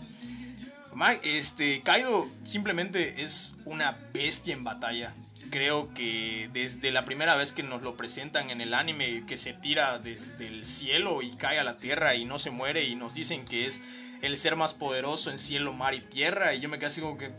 [1.23, 5.13] Este, Kaido simplemente es una bestia en batalla.
[5.51, 9.53] Creo que desde la primera vez que nos lo presentan en el anime, que se
[9.53, 13.13] tira desde el cielo y cae a la tierra y no se muere y nos
[13.13, 13.79] dicen que es
[14.21, 16.55] el ser más poderoso en cielo, mar y tierra.
[16.55, 17.31] Y yo me quedé así como que,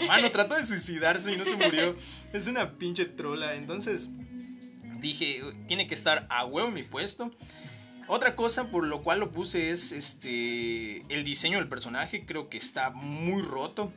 [0.00, 1.94] hermano, trató de suicidarse y no se murió.
[2.32, 3.54] Es una pinche trola.
[3.54, 4.08] Entonces,
[5.00, 7.30] dije, tiene que estar a huevo en mi puesto.
[8.08, 12.58] Otra cosa por lo cual lo puse es este el diseño del personaje, creo que
[12.58, 13.92] está muy roto.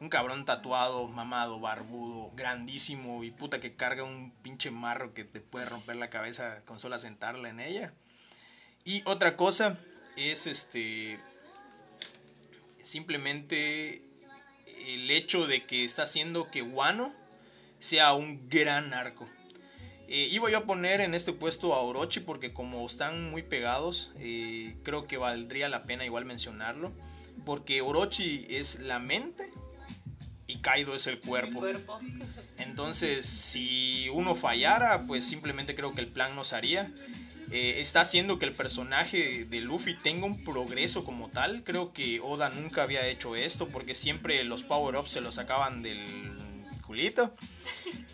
[0.00, 5.40] Un cabrón tatuado, mamado, barbudo, grandísimo y puta que carga un pinche marro que te
[5.40, 7.94] puede romper la cabeza con solo sentarla en ella.
[8.84, 9.78] Y otra cosa
[10.16, 11.20] es este
[12.82, 14.02] simplemente
[14.66, 17.14] el hecho de que está haciendo que Wano
[17.78, 19.28] sea un gran arco.
[20.08, 24.12] Eh, iba yo a poner en este puesto a Orochi porque como están muy pegados,
[24.18, 26.92] eh, creo que valdría la pena igual mencionarlo.
[27.44, 29.50] Porque Orochi es la mente
[30.46, 31.60] y Kaido es el cuerpo.
[31.60, 31.98] cuerpo.
[32.58, 36.92] Entonces, si uno fallara, pues simplemente creo que el plan no se haría.
[37.50, 41.64] Eh, está haciendo que el personaje de Luffy tenga un progreso como tal.
[41.64, 46.00] Creo que Oda nunca había hecho esto porque siempre los power-ups se los sacaban del
[46.86, 47.34] culito.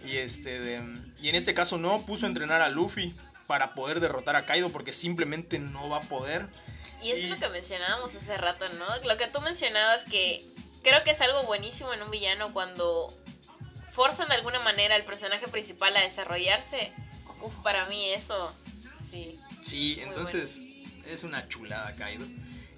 [0.05, 0.81] Y, este,
[1.21, 3.15] y en este caso no puso a entrenar a Luffy
[3.47, 6.47] para poder derrotar a Kaido porque simplemente no va a poder.
[7.03, 8.87] Y eso es lo que mencionábamos hace rato, ¿no?
[9.07, 10.45] Lo que tú mencionabas que
[10.83, 13.17] creo que es algo buenísimo en un villano cuando
[13.93, 16.93] forzan de alguna manera al personaje principal a desarrollarse.
[17.41, 18.55] Uf, para mí eso,
[19.11, 19.39] sí.
[19.63, 20.61] Sí, entonces
[21.07, 22.27] es una chulada Kaido.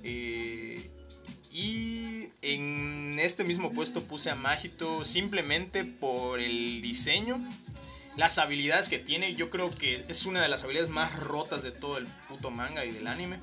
[0.03, 0.90] Eh,
[1.53, 7.41] y en este mismo puesto puse a Magito simplemente por el diseño,
[8.17, 9.35] las habilidades que tiene.
[9.35, 12.85] Yo creo que es una de las habilidades más rotas de todo el puto manga
[12.85, 13.41] y del anime.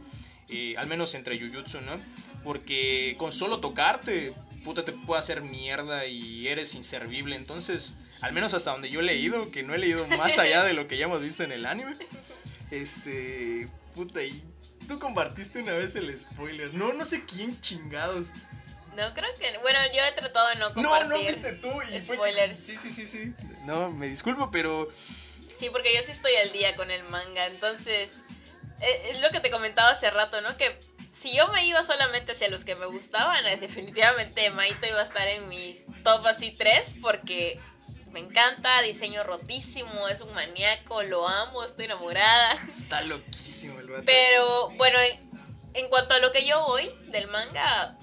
[0.49, 1.99] Eh, al menos entre Jujutsu, ¿no?
[2.43, 4.33] Porque con solo tocarte,
[4.63, 7.35] puta, te puede hacer mierda y eres inservible.
[7.35, 10.73] Entonces, al menos hasta donde yo he leído, que no he leído más allá de
[10.73, 11.97] lo que ya hemos visto en el anime.
[12.71, 14.43] Este, puta, y
[14.87, 16.73] tú compartiste una vez el spoiler.
[16.73, 18.29] No, no sé quién chingados.
[18.95, 19.57] No, creo que.
[19.59, 21.07] Bueno, yo he tratado de no compartir.
[21.09, 22.57] No, no viste tú y spoilers.
[22.57, 23.33] Sí, sí, sí, sí.
[23.65, 24.89] No, me disculpo, pero.
[25.47, 27.45] Sí, porque yo sí estoy al día con el manga.
[27.45, 28.23] Entonces,
[28.81, 30.55] eh, es lo que te comentaba hace rato, ¿no?
[30.57, 30.79] Que
[31.17, 35.05] si yo me iba solamente hacia los que me gustaban, eh, definitivamente Maito iba a
[35.05, 37.59] estar en mi top así 3 porque
[38.11, 42.65] me encanta, diseño rotísimo, es un maníaco, lo amo, estoy enamorada.
[42.69, 44.03] Está loquísimo el vato.
[44.05, 44.97] Pero bueno,
[45.73, 47.97] en, cuanto a lo que yo voy del manga,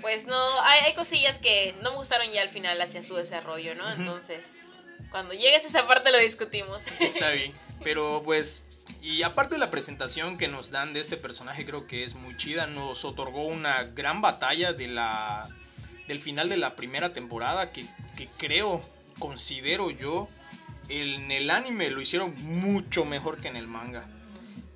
[0.00, 3.74] pues no, hay, hay, cosillas que no me gustaron ya al final hacia su desarrollo,
[3.74, 3.90] ¿no?
[3.90, 4.76] Entonces,
[5.10, 6.82] cuando llegues a esa parte lo discutimos.
[7.00, 8.62] Está bien, pero pues
[9.02, 12.36] y aparte de la presentación que nos dan de este personaje, creo que es muy
[12.36, 12.66] chida.
[12.66, 15.48] Nos otorgó una gran batalla de la,
[16.06, 17.86] del final de la primera temporada que,
[18.16, 18.82] que creo,
[19.18, 20.28] considero yo,
[20.88, 24.08] en el anime lo hicieron mucho mejor que en el manga.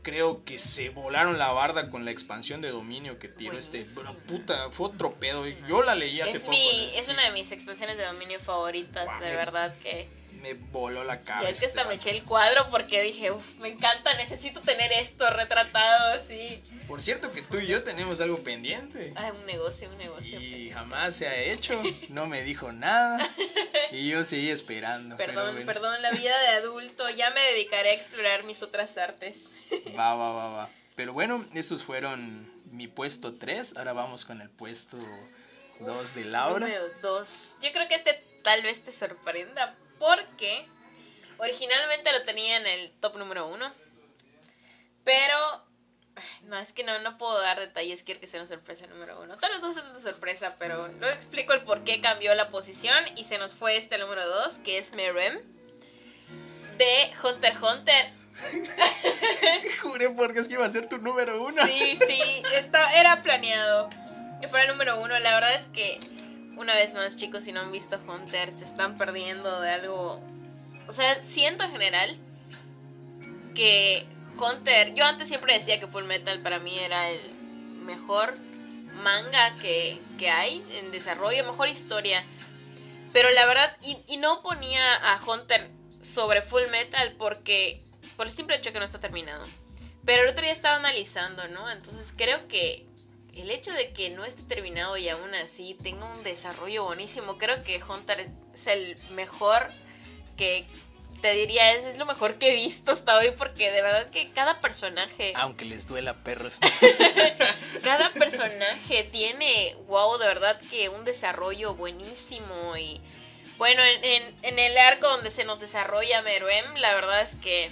[0.03, 3.87] Creo que se volaron la barda con la expansión de dominio que tiró este.
[3.95, 5.47] Pero puta, fue otro pedo.
[5.67, 6.51] Yo la leí hace es poco.
[6.51, 10.07] Mi, es una de mis expansiones de dominio favoritas, de verdad que
[10.45, 11.49] me voló la cabeza.
[11.49, 14.93] Y es que hasta me eché el cuadro porque dije, uff, me encanta, necesito tener
[14.93, 16.63] esto retratado así.
[16.87, 19.15] Por cierto que tú y yo tenemos algo pendiente.
[19.17, 20.39] Ah, un negocio, un negocio.
[20.39, 23.27] Y jamás se ha hecho, no me dijo nada.
[23.91, 25.17] y yo seguí esperando.
[25.17, 29.47] Perdón, perdón, la vida de adulto, ya me dedicaré a explorar mis otras artes.
[29.99, 30.71] va, va, va, va.
[30.95, 34.99] Pero bueno, esos fueron mi puesto 3, ahora vamos con el puesto
[35.81, 36.67] 2 de Laura.
[36.67, 37.29] Número 2.
[37.63, 39.75] Yo creo que este tal vez te sorprenda
[40.05, 40.67] porque
[41.39, 43.73] originalmente lo tenía en el top número uno.
[45.03, 45.65] Pero
[46.43, 49.37] no, es que no, no puedo dar detalles, quiero que sea una sorpresa número uno.
[49.37, 53.03] Todos los dos son una sorpresa, pero no explico el por qué cambió la posición
[53.17, 55.41] y se nos fue este número dos, que es Merem,
[56.77, 58.13] de Hunter x Hunter.
[59.83, 61.63] Juré porque es que iba a ser tu número uno.
[61.67, 62.43] Sí, sí,
[62.97, 63.89] era planeado
[64.41, 65.19] que fuera el número uno.
[65.19, 65.99] La verdad es que
[66.57, 70.21] una vez más, chicos, si no han visto Hunter, se están perdiendo de algo.
[70.87, 72.19] O sea, siento en general
[73.55, 74.07] que
[74.39, 74.95] Hunter.
[74.95, 77.35] Yo antes siempre decía que Full Metal para mí era el
[77.85, 78.37] mejor
[79.03, 82.25] manga que, que hay en desarrollo, mejor historia.
[83.13, 85.71] Pero la verdad, y, no ponía a Hunter
[86.03, 87.81] sobre Full Metal porque.
[88.17, 89.45] Por el simple hecho que no está terminado.
[90.05, 91.69] Pero el otro día estaba analizando, ¿no?
[91.71, 92.87] Entonces creo que
[93.37, 97.63] el hecho de que no esté terminado y aún así tenga un desarrollo buenísimo, creo
[97.65, 99.71] que Hunter es el mejor
[100.37, 100.65] que
[101.21, 104.31] te diría es, es lo mejor que he visto hasta hoy porque de verdad que
[104.33, 106.59] cada personaje aunque les duela perros.
[107.83, 113.01] Cada personaje tiene wow de verdad que un desarrollo buenísimo y
[113.57, 117.71] bueno en, en el arco donde se nos desarrolla Meruem la verdad es que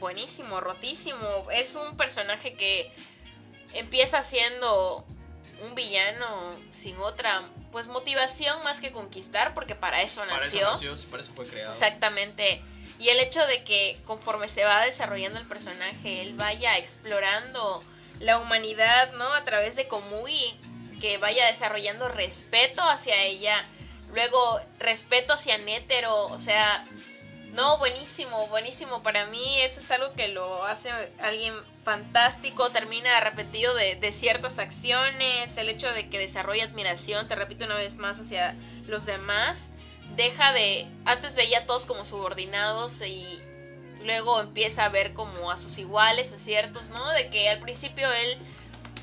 [0.00, 1.46] buenísimo rotísimo.
[1.52, 2.90] Es un personaje que
[3.74, 5.04] empieza siendo
[5.62, 7.42] un villano sin otra
[7.72, 10.62] pues motivación más que conquistar porque para eso nació.
[10.62, 11.72] Para eso nació, para eso fue creado.
[11.72, 12.62] Exactamente.
[12.98, 17.82] Y el hecho de que conforme se va desarrollando el personaje, él vaya explorando
[18.18, 19.32] la humanidad, ¿no?
[19.32, 20.58] A través de Komui,
[21.00, 23.66] que vaya desarrollando respeto hacia ella,
[24.14, 26.84] luego respeto hacia Nétero, o sea,
[27.54, 29.02] no, buenísimo, buenísimo.
[29.02, 30.90] Para mí eso es algo que lo hace
[31.20, 32.70] alguien fantástico.
[32.70, 35.56] Termina repetido de, de, ciertas acciones.
[35.56, 38.54] El hecho de que desarrolla admiración, te repito una vez más, hacia
[38.86, 39.70] los demás.
[40.16, 40.86] Deja de...
[41.04, 43.42] Antes veía a todos como subordinados y
[44.04, 47.08] luego empieza a ver como a sus iguales, a ciertos, ¿no?
[47.10, 48.38] De que al principio él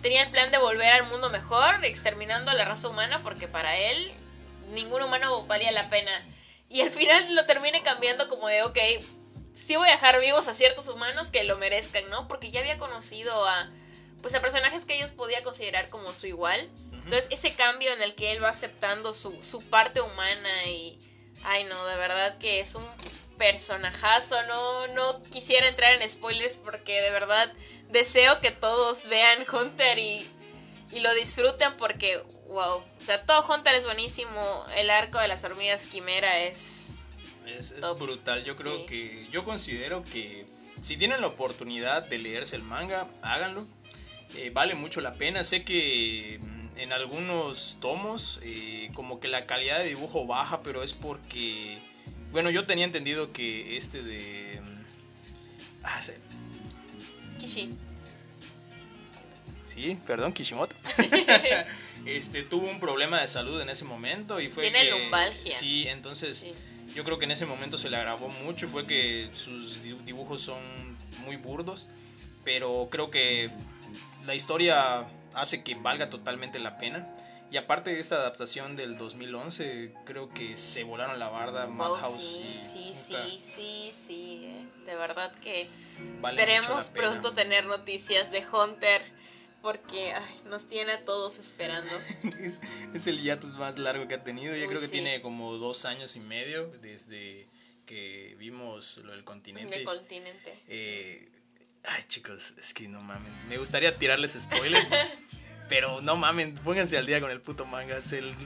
[0.01, 3.77] tenía el plan de volver al mundo mejor, exterminando a la raza humana, porque para
[3.77, 4.11] él
[4.73, 6.11] ningún humano valía la pena.
[6.70, 8.78] Y al final lo termine cambiando como de, ok,
[9.53, 12.28] sí voy a dejar vivos a ciertos humanos que lo merezcan, ¿no?
[12.28, 13.72] Porque ya había conocido a,
[14.22, 16.70] pues a personajes que ellos podía considerar como su igual.
[16.91, 20.99] Entonces, ese cambio en el que él va aceptando su, su parte humana y,
[21.43, 22.86] ay no, de verdad que es un
[23.38, 27.51] personajazo, no, no quisiera entrar en spoilers porque de verdad
[27.89, 30.28] deseo que todos vean Hunter y,
[30.91, 35.43] y lo disfruten porque, wow, o sea, todo Hunter es buenísimo, el arco de las
[35.43, 36.88] hormigas quimera es...
[37.45, 40.45] Es, brutal, yo creo que, yo considero que
[40.81, 43.65] si tienen la oportunidad de leerse el manga, háganlo,
[44.35, 49.45] eh, vale mucho la pena, sé que mm, en algunos tomos eh, como que la
[49.45, 51.79] calidad de dibujo baja, pero es porque
[52.31, 54.61] bueno, yo tenía entendido que este de.
[54.61, 54.83] Mm,
[55.83, 56.13] ah, sí.
[57.39, 57.69] Kishi.
[59.78, 60.75] Sí, perdón, Kishimoto.
[62.07, 64.63] este tuvo un problema de salud en ese momento y fue.
[64.63, 65.55] Tiene lumbalgia.
[65.55, 66.47] Sí, entonces
[66.95, 70.41] yo creo que en ese momento se le agravó mucho y fue que sus dibujos
[70.41, 70.57] son
[71.25, 71.91] muy burdos.
[72.43, 73.51] Pero creo que
[74.25, 75.05] la historia
[75.36, 77.07] hace que valga totalmente la pena.
[77.51, 82.19] Y aparte de esta adaptación del 2011, creo que se volaron la barda oh, Madhouse.
[82.19, 84.65] sí, sí, sí, sí, sí, eh.
[84.86, 85.69] de verdad que
[86.23, 89.16] esperemos pronto tener noticias de Hunter
[89.68, 90.13] porque
[90.45, 91.91] nos tiene a todos esperando.
[92.93, 94.55] es, el hiatus más largo que ha tenido.
[94.55, 97.49] Yo creo que tiene como dos años y medio desde
[97.86, 99.76] que vimos lo del continente.
[99.76, 100.57] El continente.
[100.70, 101.28] Eh,
[101.84, 103.34] ay, chicos, es que no mames.
[103.49, 104.82] Me gustaría tirarles spoiler.
[105.68, 107.99] Pero no mamen, pónganse al día con el puto manga.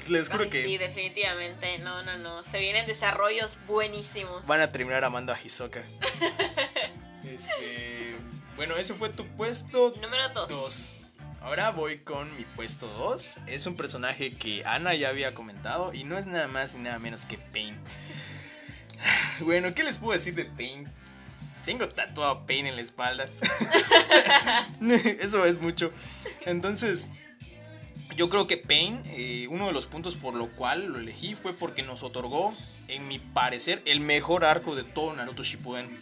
[0.07, 0.63] les juro que.
[0.63, 1.77] Sí, definitivamente.
[1.77, 2.43] No, no, no.
[2.43, 4.43] Se vienen desarrollos buenísimos.
[4.47, 5.83] Van a terminar amando a Hisoka.
[7.25, 8.17] este.
[8.55, 9.93] Bueno, ese fue tu puesto.
[10.01, 11.00] Número 2.
[11.41, 13.37] Ahora voy con mi puesto 2.
[13.47, 15.91] Es un personaje que Ana ya había comentado.
[15.93, 17.75] Y no es nada más ni nada menos que Pain.
[19.41, 20.87] Bueno, ¿qué les puedo decir de Pain?
[21.65, 23.27] Tengo tatuado Pain en la espalda.
[25.19, 25.91] Eso es mucho.
[26.45, 27.09] Entonces,
[28.15, 31.53] yo creo que Pain, eh, uno de los puntos por lo cual lo elegí fue
[31.53, 32.55] porque nos otorgó,
[32.87, 35.97] en mi parecer, el mejor arco de todo Naruto Shippuden.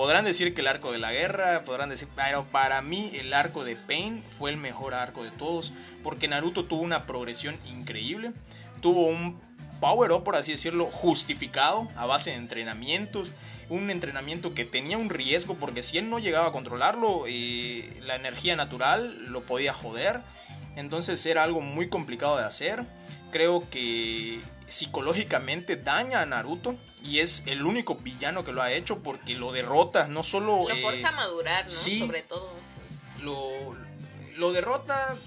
[0.00, 3.64] Podrán decir que el arco de la guerra, podrán decir, pero para mí el arco
[3.64, 8.32] de Pain fue el mejor arco de todos, porque Naruto tuvo una progresión increíble,
[8.80, 9.38] tuvo un
[9.78, 13.32] power up, por así decirlo, justificado a base de entrenamientos,
[13.68, 18.16] un entrenamiento que tenía un riesgo porque si él no llegaba a controlarlo, eh, la
[18.16, 20.22] energía natural lo podía joder.
[20.76, 22.86] Entonces era algo muy complicado de hacer.
[23.32, 24.40] Creo que
[24.70, 29.52] psicológicamente daña a Naruto y es el único villano que lo ha hecho porque lo
[29.52, 30.68] derrota, no solo...
[30.68, 31.70] Lo fuerza a madurar, ¿no?
[31.70, 32.52] Sobre todo.
[33.20, 33.76] Lo,
[34.36, 35.18] lo derrota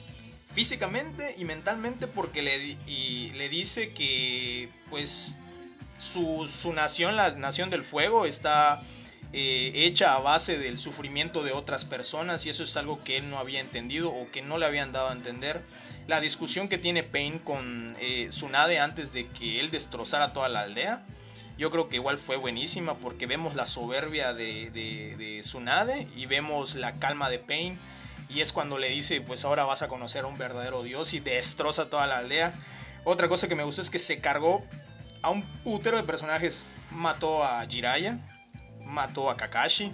[0.54, 5.36] físicamente y mentalmente porque le, y le dice que pues
[6.00, 8.82] su, nación, la nación del fuego, está
[9.36, 13.32] eh, hecha a base del sufrimiento de otras personas y eso es algo que él
[13.32, 15.64] no había entendido o que no le habían dado a entender.
[16.06, 20.62] La discusión que tiene Pain con eh, Tsunade antes de que él destrozara toda la
[20.62, 21.04] aldea,
[21.58, 26.28] yo creo que igual fue buenísima porque vemos la soberbia de, de, de Tsunade y
[26.28, 27.80] vemos la calma de Pain
[28.30, 31.20] y es cuando le dice pues ahora vas a conocer a un verdadero dios y
[31.20, 32.54] destroza toda la aldea.
[33.04, 34.64] Otra cosa que me gustó es que se cargó
[35.24, 36.62] a un putero de personajes.
[36.92, 38.20] Mató a Jiraya,
[38.86, 39.92] mató a Kakashi,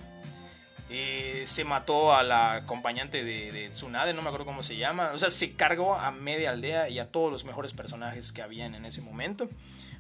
[0.92, 5.12] eh, se mató a la acompañante de, Tsunade, no me acuerdo cómo se llama.
[5.14, 8.74] O sea, se cargó a media aldea y a todos los mejores personajes que habían
[8.74, 9.48] en ese momento.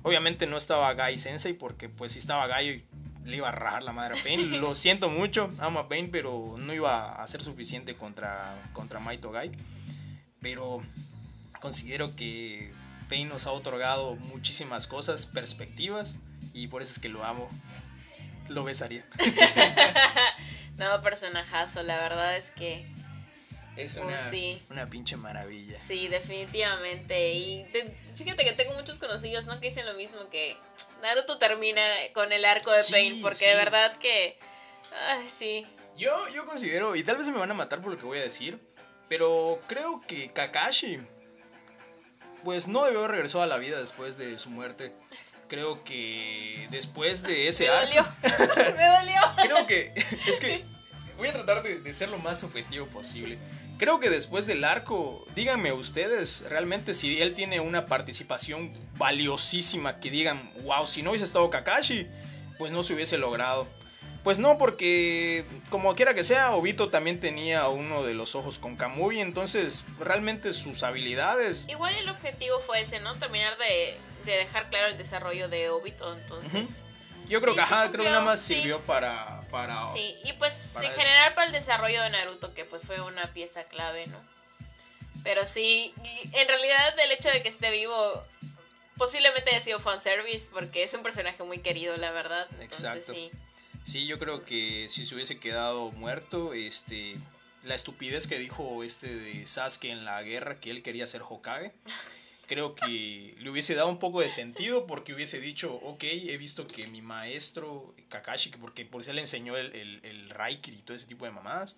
[0.01, 2.83] Obviamente no estaba Gai Sensei porque pues si estaba Gai
[3.25, 4.59] le iba a rajar la madre a Pain.
[4.61, 9.31] Lo siento mucho, amo a Pain, pero no iba a ser suficiente contra, contra Maito
[9.31, 9.51] Gai.
[10.41, 10.77] Pero
[11.61, 12.73] considero que
[13.09, 16.15] Pain nos ha otorgado muchísimas cosas, perspectivas,
[16.53, 17.49] y por eso es que lo amo.
[18.49, 19.05] Lo besaría.
[20.77, 22.85] no, personajazo, la verdad es que...
[23.77, 24.19] Es una,
[24.69, 25.79] una pinche maravilla.
[25.87, 27.31] Sí, definitivamente.
[27.31, 27.65] Y
[28.17, 29.57] fíjate que tengo muchos conocidos, ¿no?
[29.61, 30.57] Que dicen lo mismo que
[31.01, 31.81] Naruto termina
[32.13, 34.37] con el arco de Pain, porque de verdad que...
[35.07, 35.65] Ay, sí.
[35.97, 38.23] Yo, yo considero, y tal vez me van a matar por lo que voy a
[38.23, 38.59] decir,
[39.07, 40.99] pero creo que Kakashi
[42.43, 44.93] pues no debió haber regresado a la vida después de su muerte.
[45.49, 48.07] Creo que después de ese Me dolió.
[48.77, 49.19] Me dolió.
[49.43, 49.93] Creo que.
[50.27, 50.63] Es que.
[51.17, 53.37] Voy a tratar de, ser lo más objetivo posible.
[53.77, 60.11] Creo que después del arco, díganme ustedes realmente si él tiene una participación valiosísima que
[60.11, 62.07] digan, wow, si no hubiese estado Kakashi,
[62.57, 63.67] pues no se hubiese logrado.
[64.23, 68.77] Pues no, porque como quiera que sea, Obito también tenía uno de los ojos con
[68.77, 71.65] Kamui, entonces realmente sus habilidades...
[71.67, 73.15] Igual el objetivo fue ese, ¿no?
[73.15, 76.83] Terminar de de dejar claro el desarrollo de Obito, entonces...
[77.29, 79.93] Yo creo que, ajá, creo que nada más sirvió para, para...
[79.93, 83.65] Sí, y pues en general para el desarrollo de Naruto, que pues fue una pieza
[83.65, 84.19] clave, ¿no?
[85.23, 85.93] Pero sí,
[86.33, 88.23] en realidad el hecho de que esté vivo
[88.97, 92.47] posiblemente haya sido fanservice, porque es un personaje muy querido, la verdad.
[92.61, 93.13] Exacto.
[93.13, 93.29] sí.
[93.85, 97.15] sí, yo creo que si se hubiese quedado muerto, este...
[97.61, 101.73] La estupidez que dijo este de Sasuke en la guerra, que él quería ser Hokage
[102.49, 106.65] creo que le hubiese dado un poco de sentido porque hubiese dicho, ok, he visto
[106.65, 110.97] que mi maestro Kakashi, porque por eso le enseñó el, el, el Raikiri y todo
[110.97, 111.75] ese tipo de mamadas,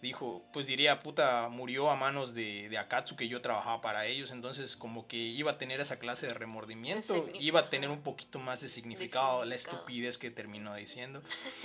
[0.00, 4.30] dijo, pues diría, puta, murió a manos de, de Akatsu que yo trabajaba para ellos,
[4.30, 8.38] entonces como que iba a tener esa clase de remordimiento, iba a tener un poquito
[8.38, 11.22] más de significado, la estupidez que terminó diciendo.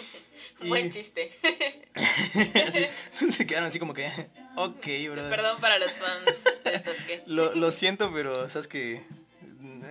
[0.67, 1.31] Buen chiste.
[3.31, 4.07] se quedaron así como que,
[4.55, 5.29] ok, brother.
[5.29, 7.23] Perdón para los fans que...
[7.27, 9.01] lo, lo siento, pero sabes que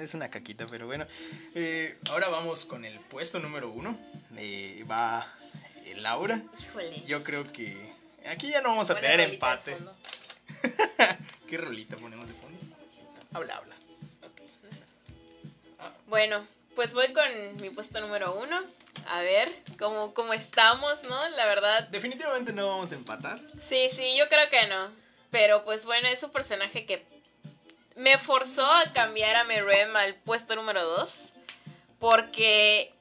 [0.01, 1.07] es una caquita, pero bueno.
[1.55, 3.99] Eh, ahora vamos con el puesto número uno.
[4.37, 5.27] Eh, va
[5.97, 6.43] Laura.
[6.59, 7.03] Híjole.
[7.07, 7.94] Yo creo que
[8.29, 9.77] Aquí ya no vamos a tener empate.
[11.49, 12.59] ¿Qué rolita ponemos de fondo?
[13.33, 13.75] Habla, habla.
[16.07, 18.61] Bueno, pues voy con mi puesto número uno.
[19.09, 21.29] A ver cómo, cómo estamos, ¿no?
[21.31, 21.89] La verdad.
[21.89, 23.41] Definitivamente no vamos a empatar.
[23.69, 24.91] Sí, sí, yo creo que no.
[25.31, 27.05] Pero pues bueno, es un personaje que
[27.97, 31.31] me forzó a cambiar a Merem al puesto número dos.
[31.99, 32.94] Porque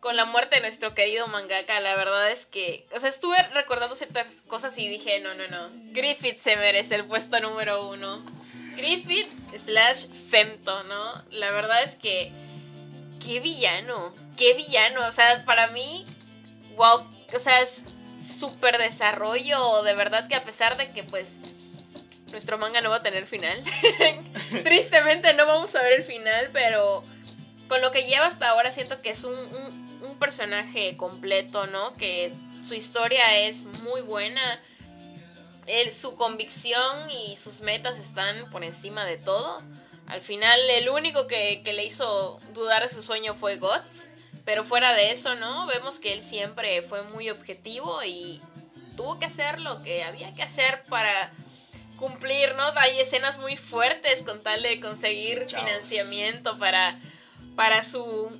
[0.00, 3.94] con la muerte de nuestro querido mangaka, la verdad es que, o sea, estuve recordando
[3.94, 8.24] ciertas cosas y dije, no, no, no, Griffith se merece el puesto número uno.
[8.76, 9.28] Griffith
[9.64, 11.22] slash Femto, ¿no?
[11.30, 12.32] La verdad es que,
[13.22, 16.06] qué villano, qué villano, o sea, para mí,
[16.76, 17.82] wow, o sea, es
[18.38, 21.36] súper desarrollo, de verdad que a pesar de que, pues,
[22.32, 23.62] nuestro manga no va a tener final,
[24.64, 27.04] tristemente no vamos a ver el final, pero
[27.68, 29.89] con lo que lleva hasta ahora siento que es un un
[30.20, 31.96] personaje completo, ¿no?
[31.96, 34.60] Que su historia es muy buena.
[35.90, 39.60] su convicción y sus metas están por encima de todo.
[40.06, 44.10] Al final, el único que, le hizo dudar de su sueño fue Guts.
[44.44, 45.66] Pero fuera de eso, ¿no?
[45.66, 48.40] Vemos que él siempre fue muy objetivo y
[48.96, 51.32] tuvo que hacer lo que había que hacer para
[51.96, 52.64] cumplir, ¿no?
[52.76, 56.98] Hay escenas muy fuertes con tal de conseguir financiamiento para,
[57.54, 58.30] para su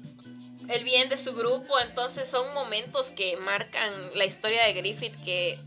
[0.68, 1.78] el bien de su grupo.
[1.80, 5.58] Entonces son momentos que marcan la historia de Griffith que,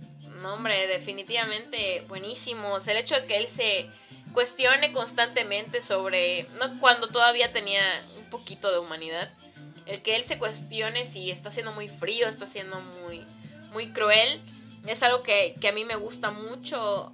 [0.41, 2.87] no, hombre, definitivamente buenísimos.
[2.87, 3.89] El hecho de que él se
[4.33, 7.81] cuestione constantemente sobre, no cuando todavía tenía
[8.17, 9.31] un poquito de humanidad,
[9.85, 13.23] el que él se cuestione si está siendo muy frío, está siendo muy,
[13.73, 14.41] muy cruel,
[14.87, 17.11] es algo que, a mí me gusta mucho.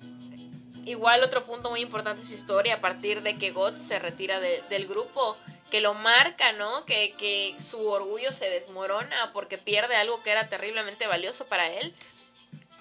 [0.85, 4.39] Igual otro punto muy importante de su historia, a partir de que God se retira
[4.39, 5.37] del grupo,
[5.69, 6.85] que lo marca, ¿no?
[6.85, 11.93] Que, que su orgullo se desmorona porque pierde algo que era terriblemente valioso para él.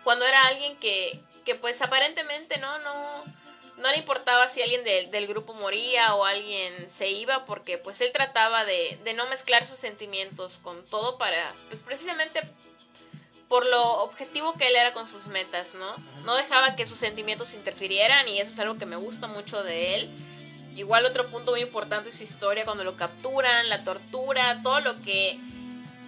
[0.04, 2.78] Cuando era alguien que, que pues aparentemente, ¿no?
[2.78, 3.24] No,
[3.78, 8.10] no le importaba si alguien del grupo moría o alguien se iba porque pues él
[8.12, 12.42] trataba de, de no mezclar sus sentimientos con todo para, pues precisamente
[13.48, 15.96] por lo objetivo que él era con sus metas, ¿no?
[16.24, 19.94] No dejaba que sus sentimientos interfirieran y eso es algo que me gusta mucho de
[19.94, 20.10] él.
[20.78, 25.02] Igual otro punto muy importante es su historia cuando lo capturan, la tortura, todo lo
[25.02, 25.36] que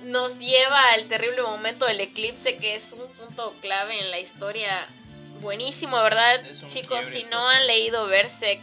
[0.04, 4.86] nos lleva al terrible momento del eclipse, que es un punto clave en la historia.
[5.40, 6.40] Buenísimo, ¿verdad?
[6.68, 8.60] Chicos, si no han leído Berserk,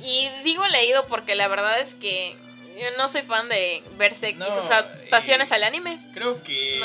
[0.00, 2.38] y digo leído porque la verdad es que
[2.76, 5.98] yo no soy fan de Berserk y sus adaptaciones al anime.
[6.12, 6.80] Creo que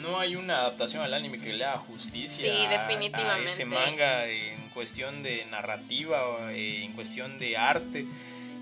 [0.00, 0.18] no.
[0.18, 3.48] hay una adaptación al anime que le haga justicia sí, definitivamente.
[3.48, 8.06] a ese manga en cuestión de narrativa, eh, en cuestión de arte.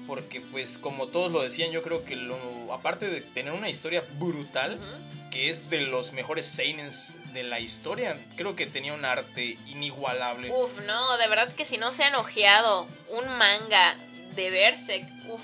[0.07, 2.37] Porque pues como todos lo decían, yo creo que lo
[2.73, 4.79] aparte de tener una historia brutal,
[5.31, 10.51] que es de los mejores seinens de la historia, creo que tenía un arte inigualable.
[10.51, 13.95] Uf, no, de verdad que si no se han ojeado un manga
[14.35, 15.41] de Berserk, uf,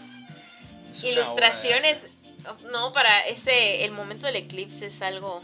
[1.05, 2.07] ilustraciones,
[2.70, 5.42] no, para ese, el momento del eclipse es algo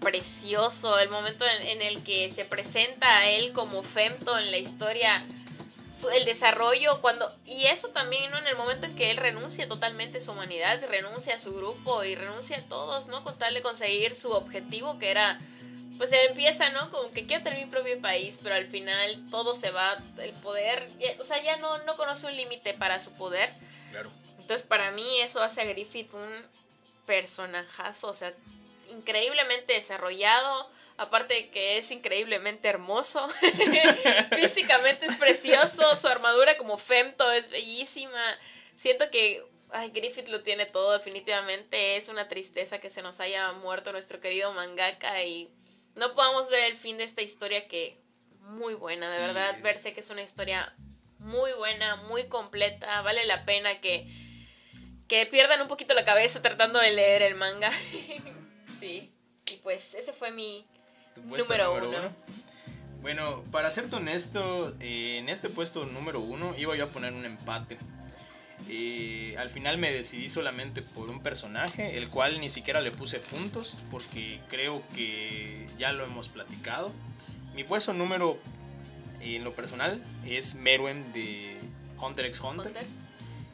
[0.00, 5.24] precioso, el momento en, el que se presenta a él como Femto en la historia,
[6.14, 8.38] el desarrollo, cuando, y eso también, ¿no?
[8.38, 12.04] En el momento en que él renuncia totalmente a su humanidad, renuncia a su grupo
[12.04, 13.22] y renuncia a todos, ¿no?
[13.22, 15.38] Con tal de conseguir su objetivo que era
[16.00, 16.90] pues él empieza, ¿no?
[16.90, 20.88] Como que quiero tener mi propio país, pero al final todo se va, el poder,
[21.18, 23.50] o sea, ya no, no conoce un límite para su poder.
[23.90, 24.10] Claro.
[24.50, 26.28] Entonces, para mí eso hace a Griffith un
[27.06, 28.34] personajazo, o sea,
[28.88, 33.28] increíblemente desarrollado, aparte de que es increíblemente hermoso,
[34.34, 38.20] físicamente es precioso, su armadura como Femto es bellísima,
[38.76, 39.40] siento que
[39.70, 44.18] ay, Griffith lo tiene todo, definitivamente es una tristeza que se nos haya muerto nuestro
[44.18, 45.48] querido mangaka y
[45.94, 48.00] no podamos ver el fin de esta historia que
[48.40, 50.74] muy buena, de verdad, verse que es una historia
[51.20, 54.28] muy buena, muy completa, vale la pena que,
[55.10, 57.72] que pierdan un poquito la cabeza tratando de leer el manga.
[58.80, 59.12] sí,
[59.50, 60.64] y pues ese fue mi
[61.24, 61.98] número, uno.
[63.02, 67.24] Bueno, para serte honesto, eh, en este puesto número uno iba yo a poner un
[67.24, 67.76] empate.
[68.68, 73.18] Eh, al final me decidí solamente por un personaje, el cual ni siquiera le puse
[73.18, 76.92] puntos, porque creo que ya lo hemos platicado.
[77.54, 78.38] Mi puesto número
[79.20, 81.56] en lo personal es Meruem de
[81.98, 82.72] Hunter x Hunter.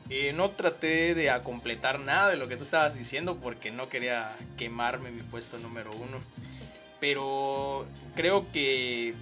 [0.09, 4.37] Eh, no traté de completar nada de lo que tú estabas diciendo porque no quería
[4.57, 6.23] quemarme mi puesto número uno.
[7.01, 9.15] Pero creo que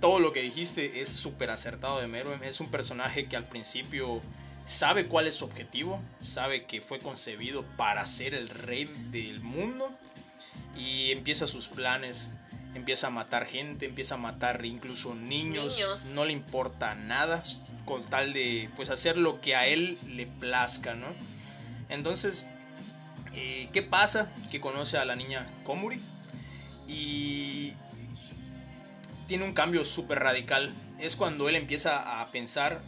[0.00, 2.42] todo lo que dijiste es súper acertado de Meruem.
[2.42, 4.20] Es un personaje que al principio
[4.66, 9.90] sabe cuál es su objetivo, sabe que fue concebido para ser el rey del mundo
[10.76, 12.30] y empieza sus planes,
[12.74, 17.42] empieza a matar gente, empieza a matar incluso niños, no le importa nada
[17.84, 21.06] con tal de pues hacer lo que a él le plazca, ¿no?
[21.88, 22.46] Entonces,
[23.34, 24.30] eh, ¿qué pasa?
[24.50, 26.00] Que conoce a la niña Komuri
[26.86, 27.74] y
[29.26, 30.72] tiene un cambio súper radical.
[30.98, 32.82] Es cuando él empieza a pensar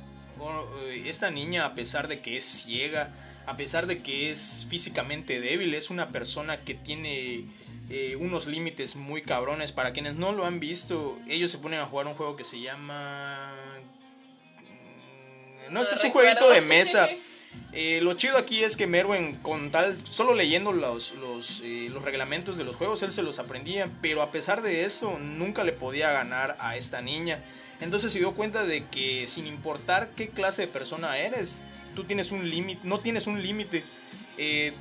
[0.83, 3.13] eh, esta niña, a pesar de que es ciega,
[3.47, 7.47] a pesar de que es físicamente débil, es una persona que tiene
[7.91, 9.73] eh, unos límites muy cabrones.
[9.73, 12.61] Para quienes no lo han visto, ellos se ponen a jugar un juego que se
[12.61, 13.53] llama...
[15.69, 17.09] Mm, no, sé, es un jueguito de mesa.
[17.73, 22.57] Eh, lo chido aquí es que Merwin, con tal, solo leyendo los, los, los, reglamentos
[22.57, 26.11] de los juegos, él se los aprendía, pero a pesar de eso, nunca le podía
[26.11, 27.41] ganar a esta niña.
[27.81, 31.63] Entonces se dio cuenta de que sin importar qué clase de persona eres,
[31.95, 33.85] tú tienes un límite, no tienes un límite.
[34.37, 34.73] Eh,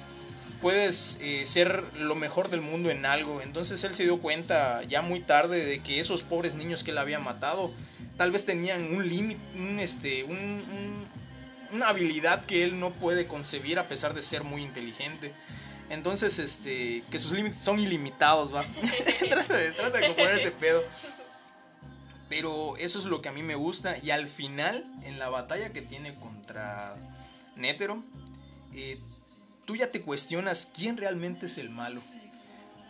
[0.63, 3.41] puedes eh, ser lo mejor del mundo en algo.
[3.41, 6.97] Entonces él se dio cuenta ya muy tarde de que esos pobres niños que él
[6.97, 7.69] había matado
[8.17, 10.23] tal vez tenían un límite, un, este,
[11.73, 15.33] una habilidad que él no puede concebir a pesar de ser muy inteligente.
[15.89, 18.63] Entonces, este, que sus límites son ilimitados, va.
[19.29, 20.81] trata, de, trata de componer ese pedo.
[22.29, 23.97] Pero eso es lo que a mí me gusta.
[24.01, 26.95] Y al final, en la batalla que tiene contra
[27.57, 28.01] Nétero,
[28.73, 28.97] eh,
[29.65, 32.01] tú ya te cuestionas quién realmente es el malo.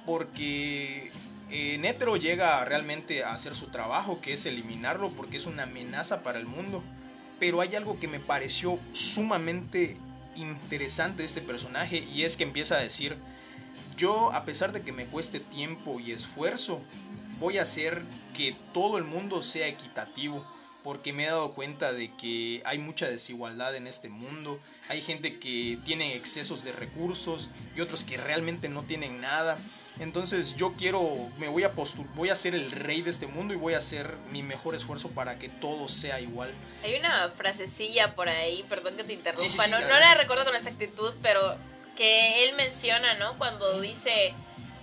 [0.05, 1.11] Porque
[1.49, 6.23] eh, Nétero llega realmente a hacer su trabajo, que es eliminarlo, porque es una amenaza
[6.23, 6.83] para el mundo.
[7.39, 9.97] Pero hay algo que me pareció sumamente
[10.35, 13.17] interesante de este personaje y es que empieza a decir,
[13.97, 16.81] yo a pesar de que me cueste tiempo y esfuerzo,
[17.39, 18.01] voy a hacer
[18.35, 20.45] que todo el mundo sea equitativo
[20.83, 24.59] porque me he dado cuenta de que hay mucha desigualdad en este mundo.
[24.89, 29.57] Hay gente que tiene excesos de recursos y otros que realmente no tienen nada.
[29.99, 31.01] Entonces yo quiero,
[31.37, 31.71] me voy a
[32.15, 35.09] voy a ser el rey de este mundo y voy a hacer mi mejor esfuerzo
[35.09, 36.51] para que todo sea igual.
[36.83, 41.13] Hay una frasecilla por ahí, perdón que te interrumpa, no, no la recuerdo con exactitud,
[41.21, 41.55] pero
[41.95, 43.37] que él menciona, ¿no?
[43.37, 44.33] Cuando dice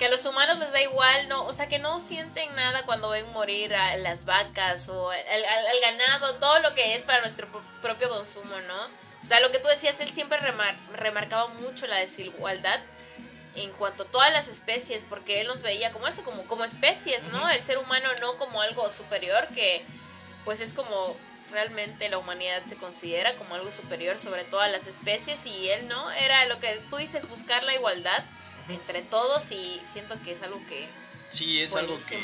[0.00, 3.10] que a los humanos les da igual, no, o sea, que no sienten nada cuando
[3.10, 7.46] ven morir a las vacas o al, ganado, todo lo que es para nuestro
[7.82, 8.84] propio consumo, ¿no?
[9.22, 10.38] O sea, lo que tú decías, él siempre
[10.96, 12.80] remarcaba mucho la desigualdad
[13.54, 17.22] en cuanto a todas las especies, porque él nos veía como eso, como, como especies,
[17.24, 17.50] ¿no?
[17.50, 19.84] El ser humano no como algo superior, que
[20.46, 21.14] pues es como
[21.50, 26.10] realmente la humanidad se considera como algo superior sobre todas las especies y él no,
[26.12, 28.24] era lo que tú dices, buscar la igualdad
[28.72, 30.88] entre todos y siento que es algo que...
[31.30, 32.18] Sí, es algo que...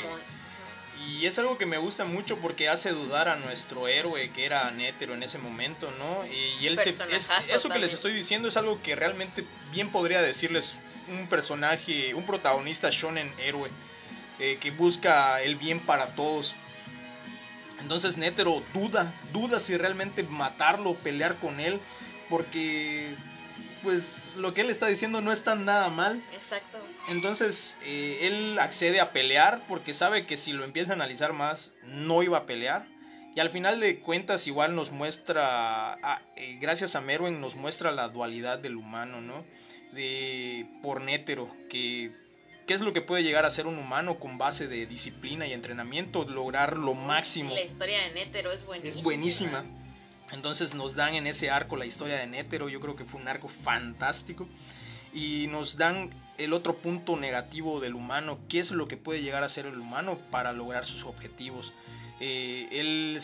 [1.05, 4.69] Y es algo que me gusta mucho porque hace dudar a nuestro héroe que era
[4.71, 6.25] Nétero en ese momento, ¿no?
[6.25, 10.77] Y, él se, eso que les estoy diciendo es algo que realmente bien podría decirles
[11.07, 13.69] un personaje, un protagonista shonen héroe
[14.39, 16.55] eh, que busca el bien para todos.
[17.79, 21.79] Entonces Nétero duda, duda si realmente matarlo, pelear con él,
[22.29, 23.15] porque
[23.87, 26.21] pues lo que él está diciendo no está nada mal.
[26.33, 26.77] Exacto.
[27.07, 31.73] Entonces eh, él accede a pelear porque sabe que si lo empieza a analizar más
[31.83, 32.85] no iba a pelear.
[33.33, 37.93] Y al final de cuentas igual nos muestra, ah, eh, gracias a Merwin nos muestra
[37.93, 39.45] la dualidad del humano, ¿no?
[39.93, 42.11] De por nétero, que
[42.67, 45.53] qué es lo que puede llegar a ser un humano con base de disciplina y
[45.53, 47.53] entrenamiento, lograr lo máximo.
[47.53, 48.97] La historia de Nétero es buenísima.
[48.97, 49.65] Es buenísima.
[50.31, 53.27] Entonces nos dan en ese arco la historia de Nétero, yo creo que fue un
[53.27, 54.47] arco fantástico.
[55.13, 59.43] Y nos dan el otro punto negativo del humano, qué es lo que puede llegar
[59.43, 61.73] a ser el humano para lograr sus objetivos.
[62.19, 63.19] Eh, él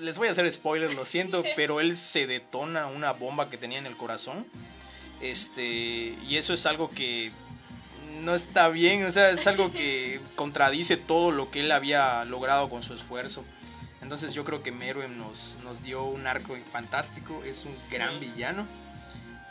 [0.00, 3.78] les voy a hacer spoilers, lo siento, pero él se detona una bomba que tenía
[3.78, 4.46] en el corazón.
[5.20, 7.30] Este, y eso es algo que
[8.22, 12.68] no está bien, o sea, es algo que contradice todo lo que él había logrado
[12.68, 13.44] con su esfuerzo.
[14.04, 18.66] Entonces yo creo que Meruem nos, nos dio un arco fantástico, es un gran villano,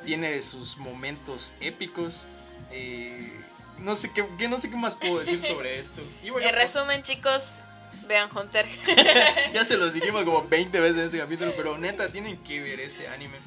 [0.05, 2.25] tiene sus momentos épicos.
[2.71, 3.33] Eh,
[3.79, 6.03] no sé qué, no sé qué más puedo decir sobre esto.
[6.23, 7.61] en resumen, chicos,
[8.07, 8.67] vean Hunter.
[9.55, 12.79] ya se los dijimos como 20 veces en este capítulo, pero neta, tienen que ver
[12.79, 13.37] este anime.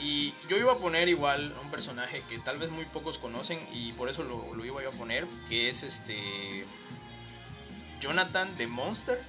[0.00, 3.92] Y yo iba a poner igual un personaje que tal vez muy pocos conocen y
[3.92, 6.64] por eso lo, lo iba a poner, que es este
[8.00, 9.20] Jonathan de Monster.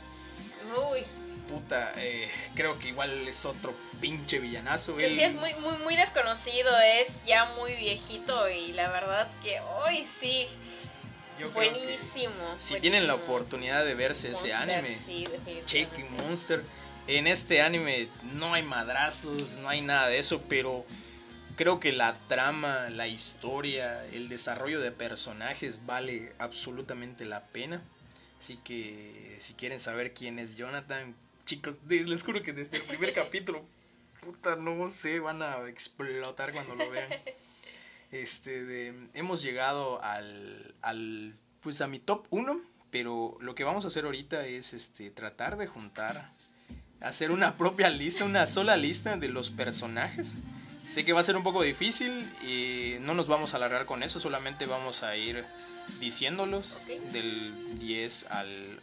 [0.92, 1.04] Uy.
[1.48, 4.96] Puta, eh, creo que igual es otro pinche villanazo.
[4.98, 9.60] Que sí es muy, muy, muy desconocido, es ya muy viejito y la verdad que
[9.60, 10.48] hoy sí.
[11.54, 12.56] buenísimo.
[12.60, 14.98] Si tienen la oportunidad de verse ese anime,
[15.66, 15.88] sí,
[16.22, 16.64] Monster
[17.10, 20.86] en este anime no hay madrazos, no hay nada de eso, pero
[21.56, 27.82] creo que la trama, la historia, el desarrollo de personajes vale absolutamente la pena.
[28.40, 31.14] Así que si quieren saber quién es Jonathan,
[31.46, 33.66] chicos, les juro que desde el primer capítulo,
[34.22, 37.10] puta, no sé, van a explotar cuando lo vean.
[38.12, 42.60] Este, hemos llegado al, al, pues a mi top 1,
[42.90, 46.32] pero lo que vamos a hacer ahorita es este, tratar de juntar
[47.02, 50.36] hacer una propia lista, una sola lista de los personajes.
[50.84, 54.02] Sé que va a ser un poco difícil y no nos vamos a alargar con
[54.02, 55.46] eso, solamente vamos a ir
[56.00, 56.80] diciéndolos
[57.12, 58.80] del 10 al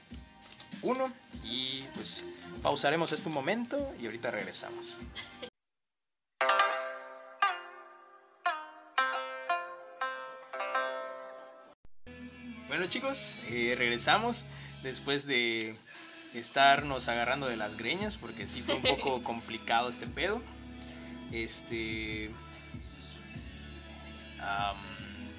[0.82, 1.12] 1
[1.44, 2.24] y pues
[2.62, 4.96] pausaremos este momento y ahorita regresamos.
[12.68, 14.44] Bueno chicos, eh, regresamos
[14.82, 15.76] después de
[16.34, 20.42] estarnos agarrando de las greñas porque sí fue un poco complicado este pedo.
[21.32, 22.30] Este...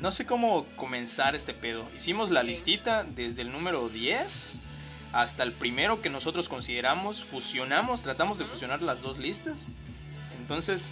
[0.02, 1.88] no sé cómo comenzar este pedo.
[1.98, 4.54] Hicimos la listita desde el número 10
[5.14, 7.24] hasta el primero que nosotros consideramos.
[7.24, 9.60] Fusionamos, tratamos de fusionar las dos listas.
[10.40, 10.92] Entonces,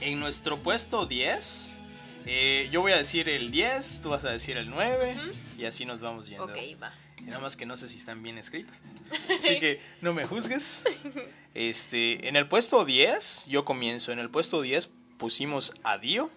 [0.00, 1.68] en nuestro puesto 10,
[2.26, 5.16] eh, yo voy a decir el 10, tú vas a decir el 9
[5.58, 6.44] y así nos vamos yendo.
[6.44, 6.92] Ok, va.
[7.22, 8.74] Nada más que no sé si están bien escritos.
[9.38, 10.84] Así que no me juzgues.
[11.54, 14.10] Este, en el puesto 10, yo comienzo.
[14.10, 16.30] En el puesto 10 pusimos a Dio.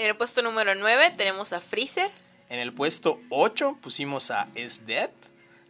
[0.00, 2.10] En el puesto número 9 tenemos a Freezer.
[2.48, 5.10] En el puesto 8 pusimos a S Dead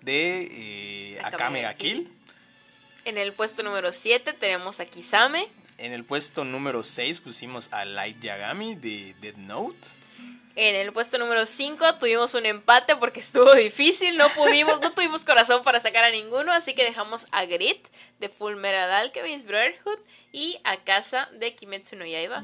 [0.03, 2.09] de eh, Akame ga Kill.
[3.05, 5.49] En el puesto número 7 tenemos a Kisame.
[5.79, 9.89] En el puesto número 6 pusimos a Light Yagami de Dead Note.
[10.57, 15.25] En el puesto número 5 tuvimos un empate porque estuvo difícil, no pudimos, no tuvimos
[15.25, 17.87] corazón para sacar a ninguno, así que dejamos a Grit
[18.19, 19.99] de Full Metal Alchemist Brotherhood
[20.33, 22.43] y a Casa de Kimetsu no Yaiba.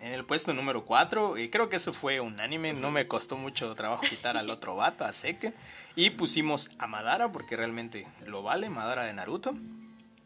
[0.00, 3.36] En el puesto número 4, y creo que eso fue un anime, no me costó
[3.36, 5.52] mucho trabajo quitar al otro vato, a Seke,
[5.96, 9.54] y pusimos a Madara porque realmente lo vale, Madara de Naruto.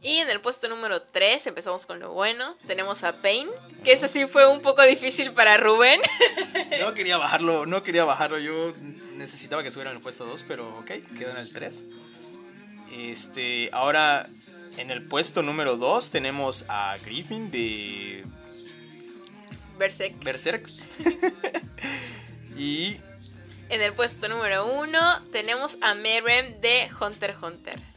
[0.04, 3.48] Y en el puesto número 3, empezamos con lo bueno, tenemos a Pain,
[3.82, 6.00] que ese sí fue un poco difícil para Rubén.
[6.80, 8.74] No quería bajarlo, no quería bajarlo, yo
[9.14, 11.84] necesitaba que estuviera en el puesto 2, pero ok, quedó en el 3.
[12.92, 14.28] Este, ahora
[14.76, 18.26] en el puesto número 2 tenemos a Griffin de
[19.78, 20.22] Berserk.
[20.22, 20.68] Berserk.
[22.58, 22.98] y
[23.70, 27.93] en el puesto número 1 tenemos a Merem de Hunter x Hunter.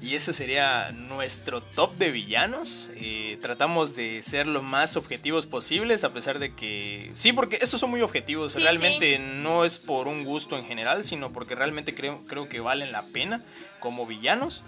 [0.00, 2.90] Y ese sería nuestro top de villanos.
[2.96, 7.10] Eh, tratamos de ser lo más objetivos posibles, a pesar de que.
[7.14, 8.54] Sí, porque estos son muy objetivos.
[8.54, 12.92] realmente no es por un gusto en general, sino porque realmente creo, creo que valen
[12.92, 13.42] la pena
[13.80, 14.62] como villanos.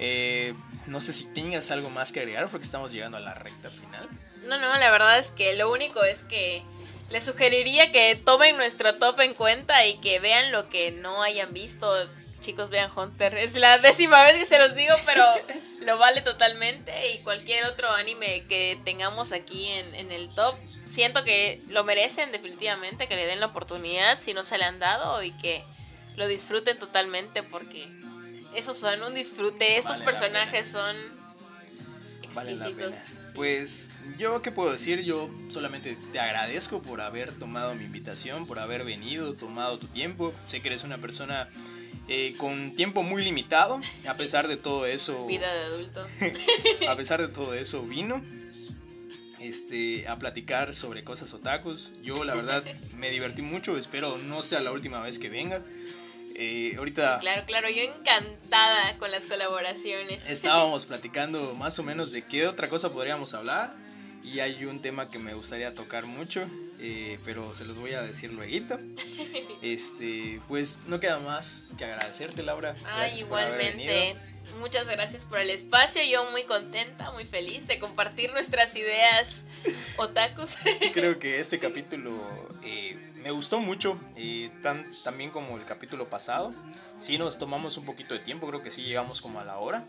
[0.00, 0.54] Eh,
[0.88, 4.08] no sé si tengas algo más que agregar, porque estamos llegando a la recta final.
[4.46, 6.64] No, no, la verdad es que lo único es que
[7.10, 11.52] les sugeriría que tomen nuestro top en cuenta y que vean lo que no hayan
[11.52, 12.08] visto
[12.42, 13.34] chicos vean Hunter.
[13.36, 15.24] Es la décima vez que se los digo, pero
[15.80, 16.92] lo vale totalmente.
[17.12, 23.08] Y cualquier otro anime que tengamos aquí en, el top, siento que lo merecen definitivamente,
[23.08, 25.64] que le den la oportunidad si no se le han dado y que
[26.16, 27.88] lo disfruten totalmente porque
[28.54, 29.78] esos son un disfrute.
[29.78, 30.94] Estos personajes son
[32.22, 32.94] exquisitos.
[33.34, 33.88] Pues
[34.18, 38.84] yo qué puedo decir, yo solamente te agradezco por haber tomado mi invitación, por haber
[38.84, 40.34] venido, tomado tu tiempo.
[40.44, 41.48] Sé que eres una persona
[42.08, 43.80] eh, con tiempo muy limitado.
[44.08, 45.26] A pesar de todo eso.
[45.26, 46.06] Vida de adulto.
[46.88, 48.22] a pesar de todo eso, vino.
[49.40, 51.92] Este, a platicar sobre cosas otakus.
[52.02, 52.64] Yo la verdad
[52.96, 55.62] me divertí mucho, espero no sea la última vez que venga.
[56.34, 57.18] Eh, ahorita...
[57.20, 60.24] Claro, claro, yo encantada con las colaboraciones.
[60.28, 63.74] Estábamos platicando más o menos de qué otra cosa podríamos hablar
[64.22, 66.42] y hay un tema que me gustaría tocar mucho,
[66.78, 68.52] eh, pero se los voy a decir luego.
[69.62, 72.74] Este, pues no queda más que agradecerte, Laura.
[73.16, 74.16] Igualmente.
[74.58, 76.02] Muchas gracias por el espacio.
[76.02, 79.44] Yo muy contenta, muy feliz de compartir nuestras ideas
[79.96, 80.56] otakus.
[80.92, 82.20] Creo que este capítulo
[82.64, 86.52] eh, me gustó mucho, eh, tan, también como el capítulo pasado.
[86.98, 89.86] Sí nos tomamos un poquito de tiempo, creo que sí llegamos como a la hora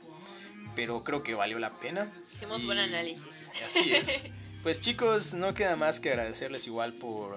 [0.75, 2.11] pero creo que valió la pena.
[2.31, 3.49] Hicimos buen análisis.
[3.65, 4.21] Así es.
[4.63, 7.35] Pues chicos, no queda más que agradecerles igual por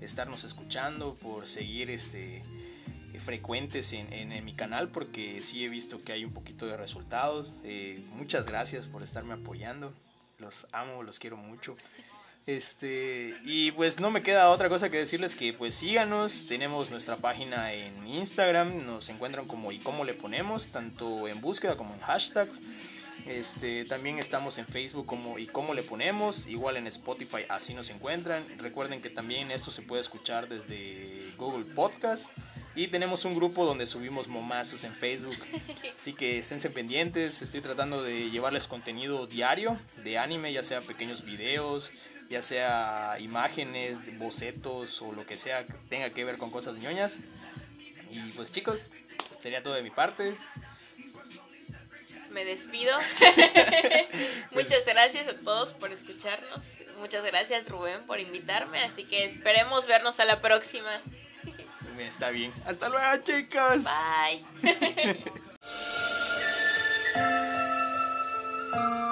[0.00, 2.40] estarnos escuchando, por seguir este
[3.22, 7.52] frecuentes en, mi canal porque sí he visto que hay un poquito de resultados.
[7.62, 9.94] Eh, muchas gracias por estarme apoyando.
[10.38, 11.76] Los amo, los quiero mucho.
[12.46, 17.16] Este, y pues no me queda otra cosa que decirles que pues síganos, tenemos nuestra
[17.16, 22.00] página en Instagram, nos encuentran como y cómo le ponemos, tanto en búsqueda como en
[22.00, 22.60] hashtags.
[23.26, 27.90] Este, también estamos en Facebook como y cómo le ponemos, igual en Spotify así nos
[27.90, 28.42] encuentran.
[28.58, 32.32] Recuerden que también esto se puede escuchar desde Google Podcast
[32.74, 35.36] y tenemos un grupo donde subimos momazos en Facebook.
[35.96, 41.24] Así que esténse pendientes, estoy tratando de llevarles contenido diario de anime, ya sea pequeños
[41.24, 41.92] videos,
[42.32, 47.18] ya sea imágenes, bocetos o lo que sea que tenga que ver con cosas ñoñas.
[48.10, 48.90] Y pues chicos,
[49.38, 50.34] sería todo de mi parte.
[52.30, 52.96] Me despido.
[54.52, 56.64] Muchas gracias a todos por escucharnos.
[56.98, 58.82] Muchas gracias Rubén por invitarme.
[58.82, 60.90] Así que esperemos vernos a la próxima.
[61.98, 62.50] Está bien.
[62.64, 63.84] Hasta luego chicos.
[63.84, 64.42] Bye.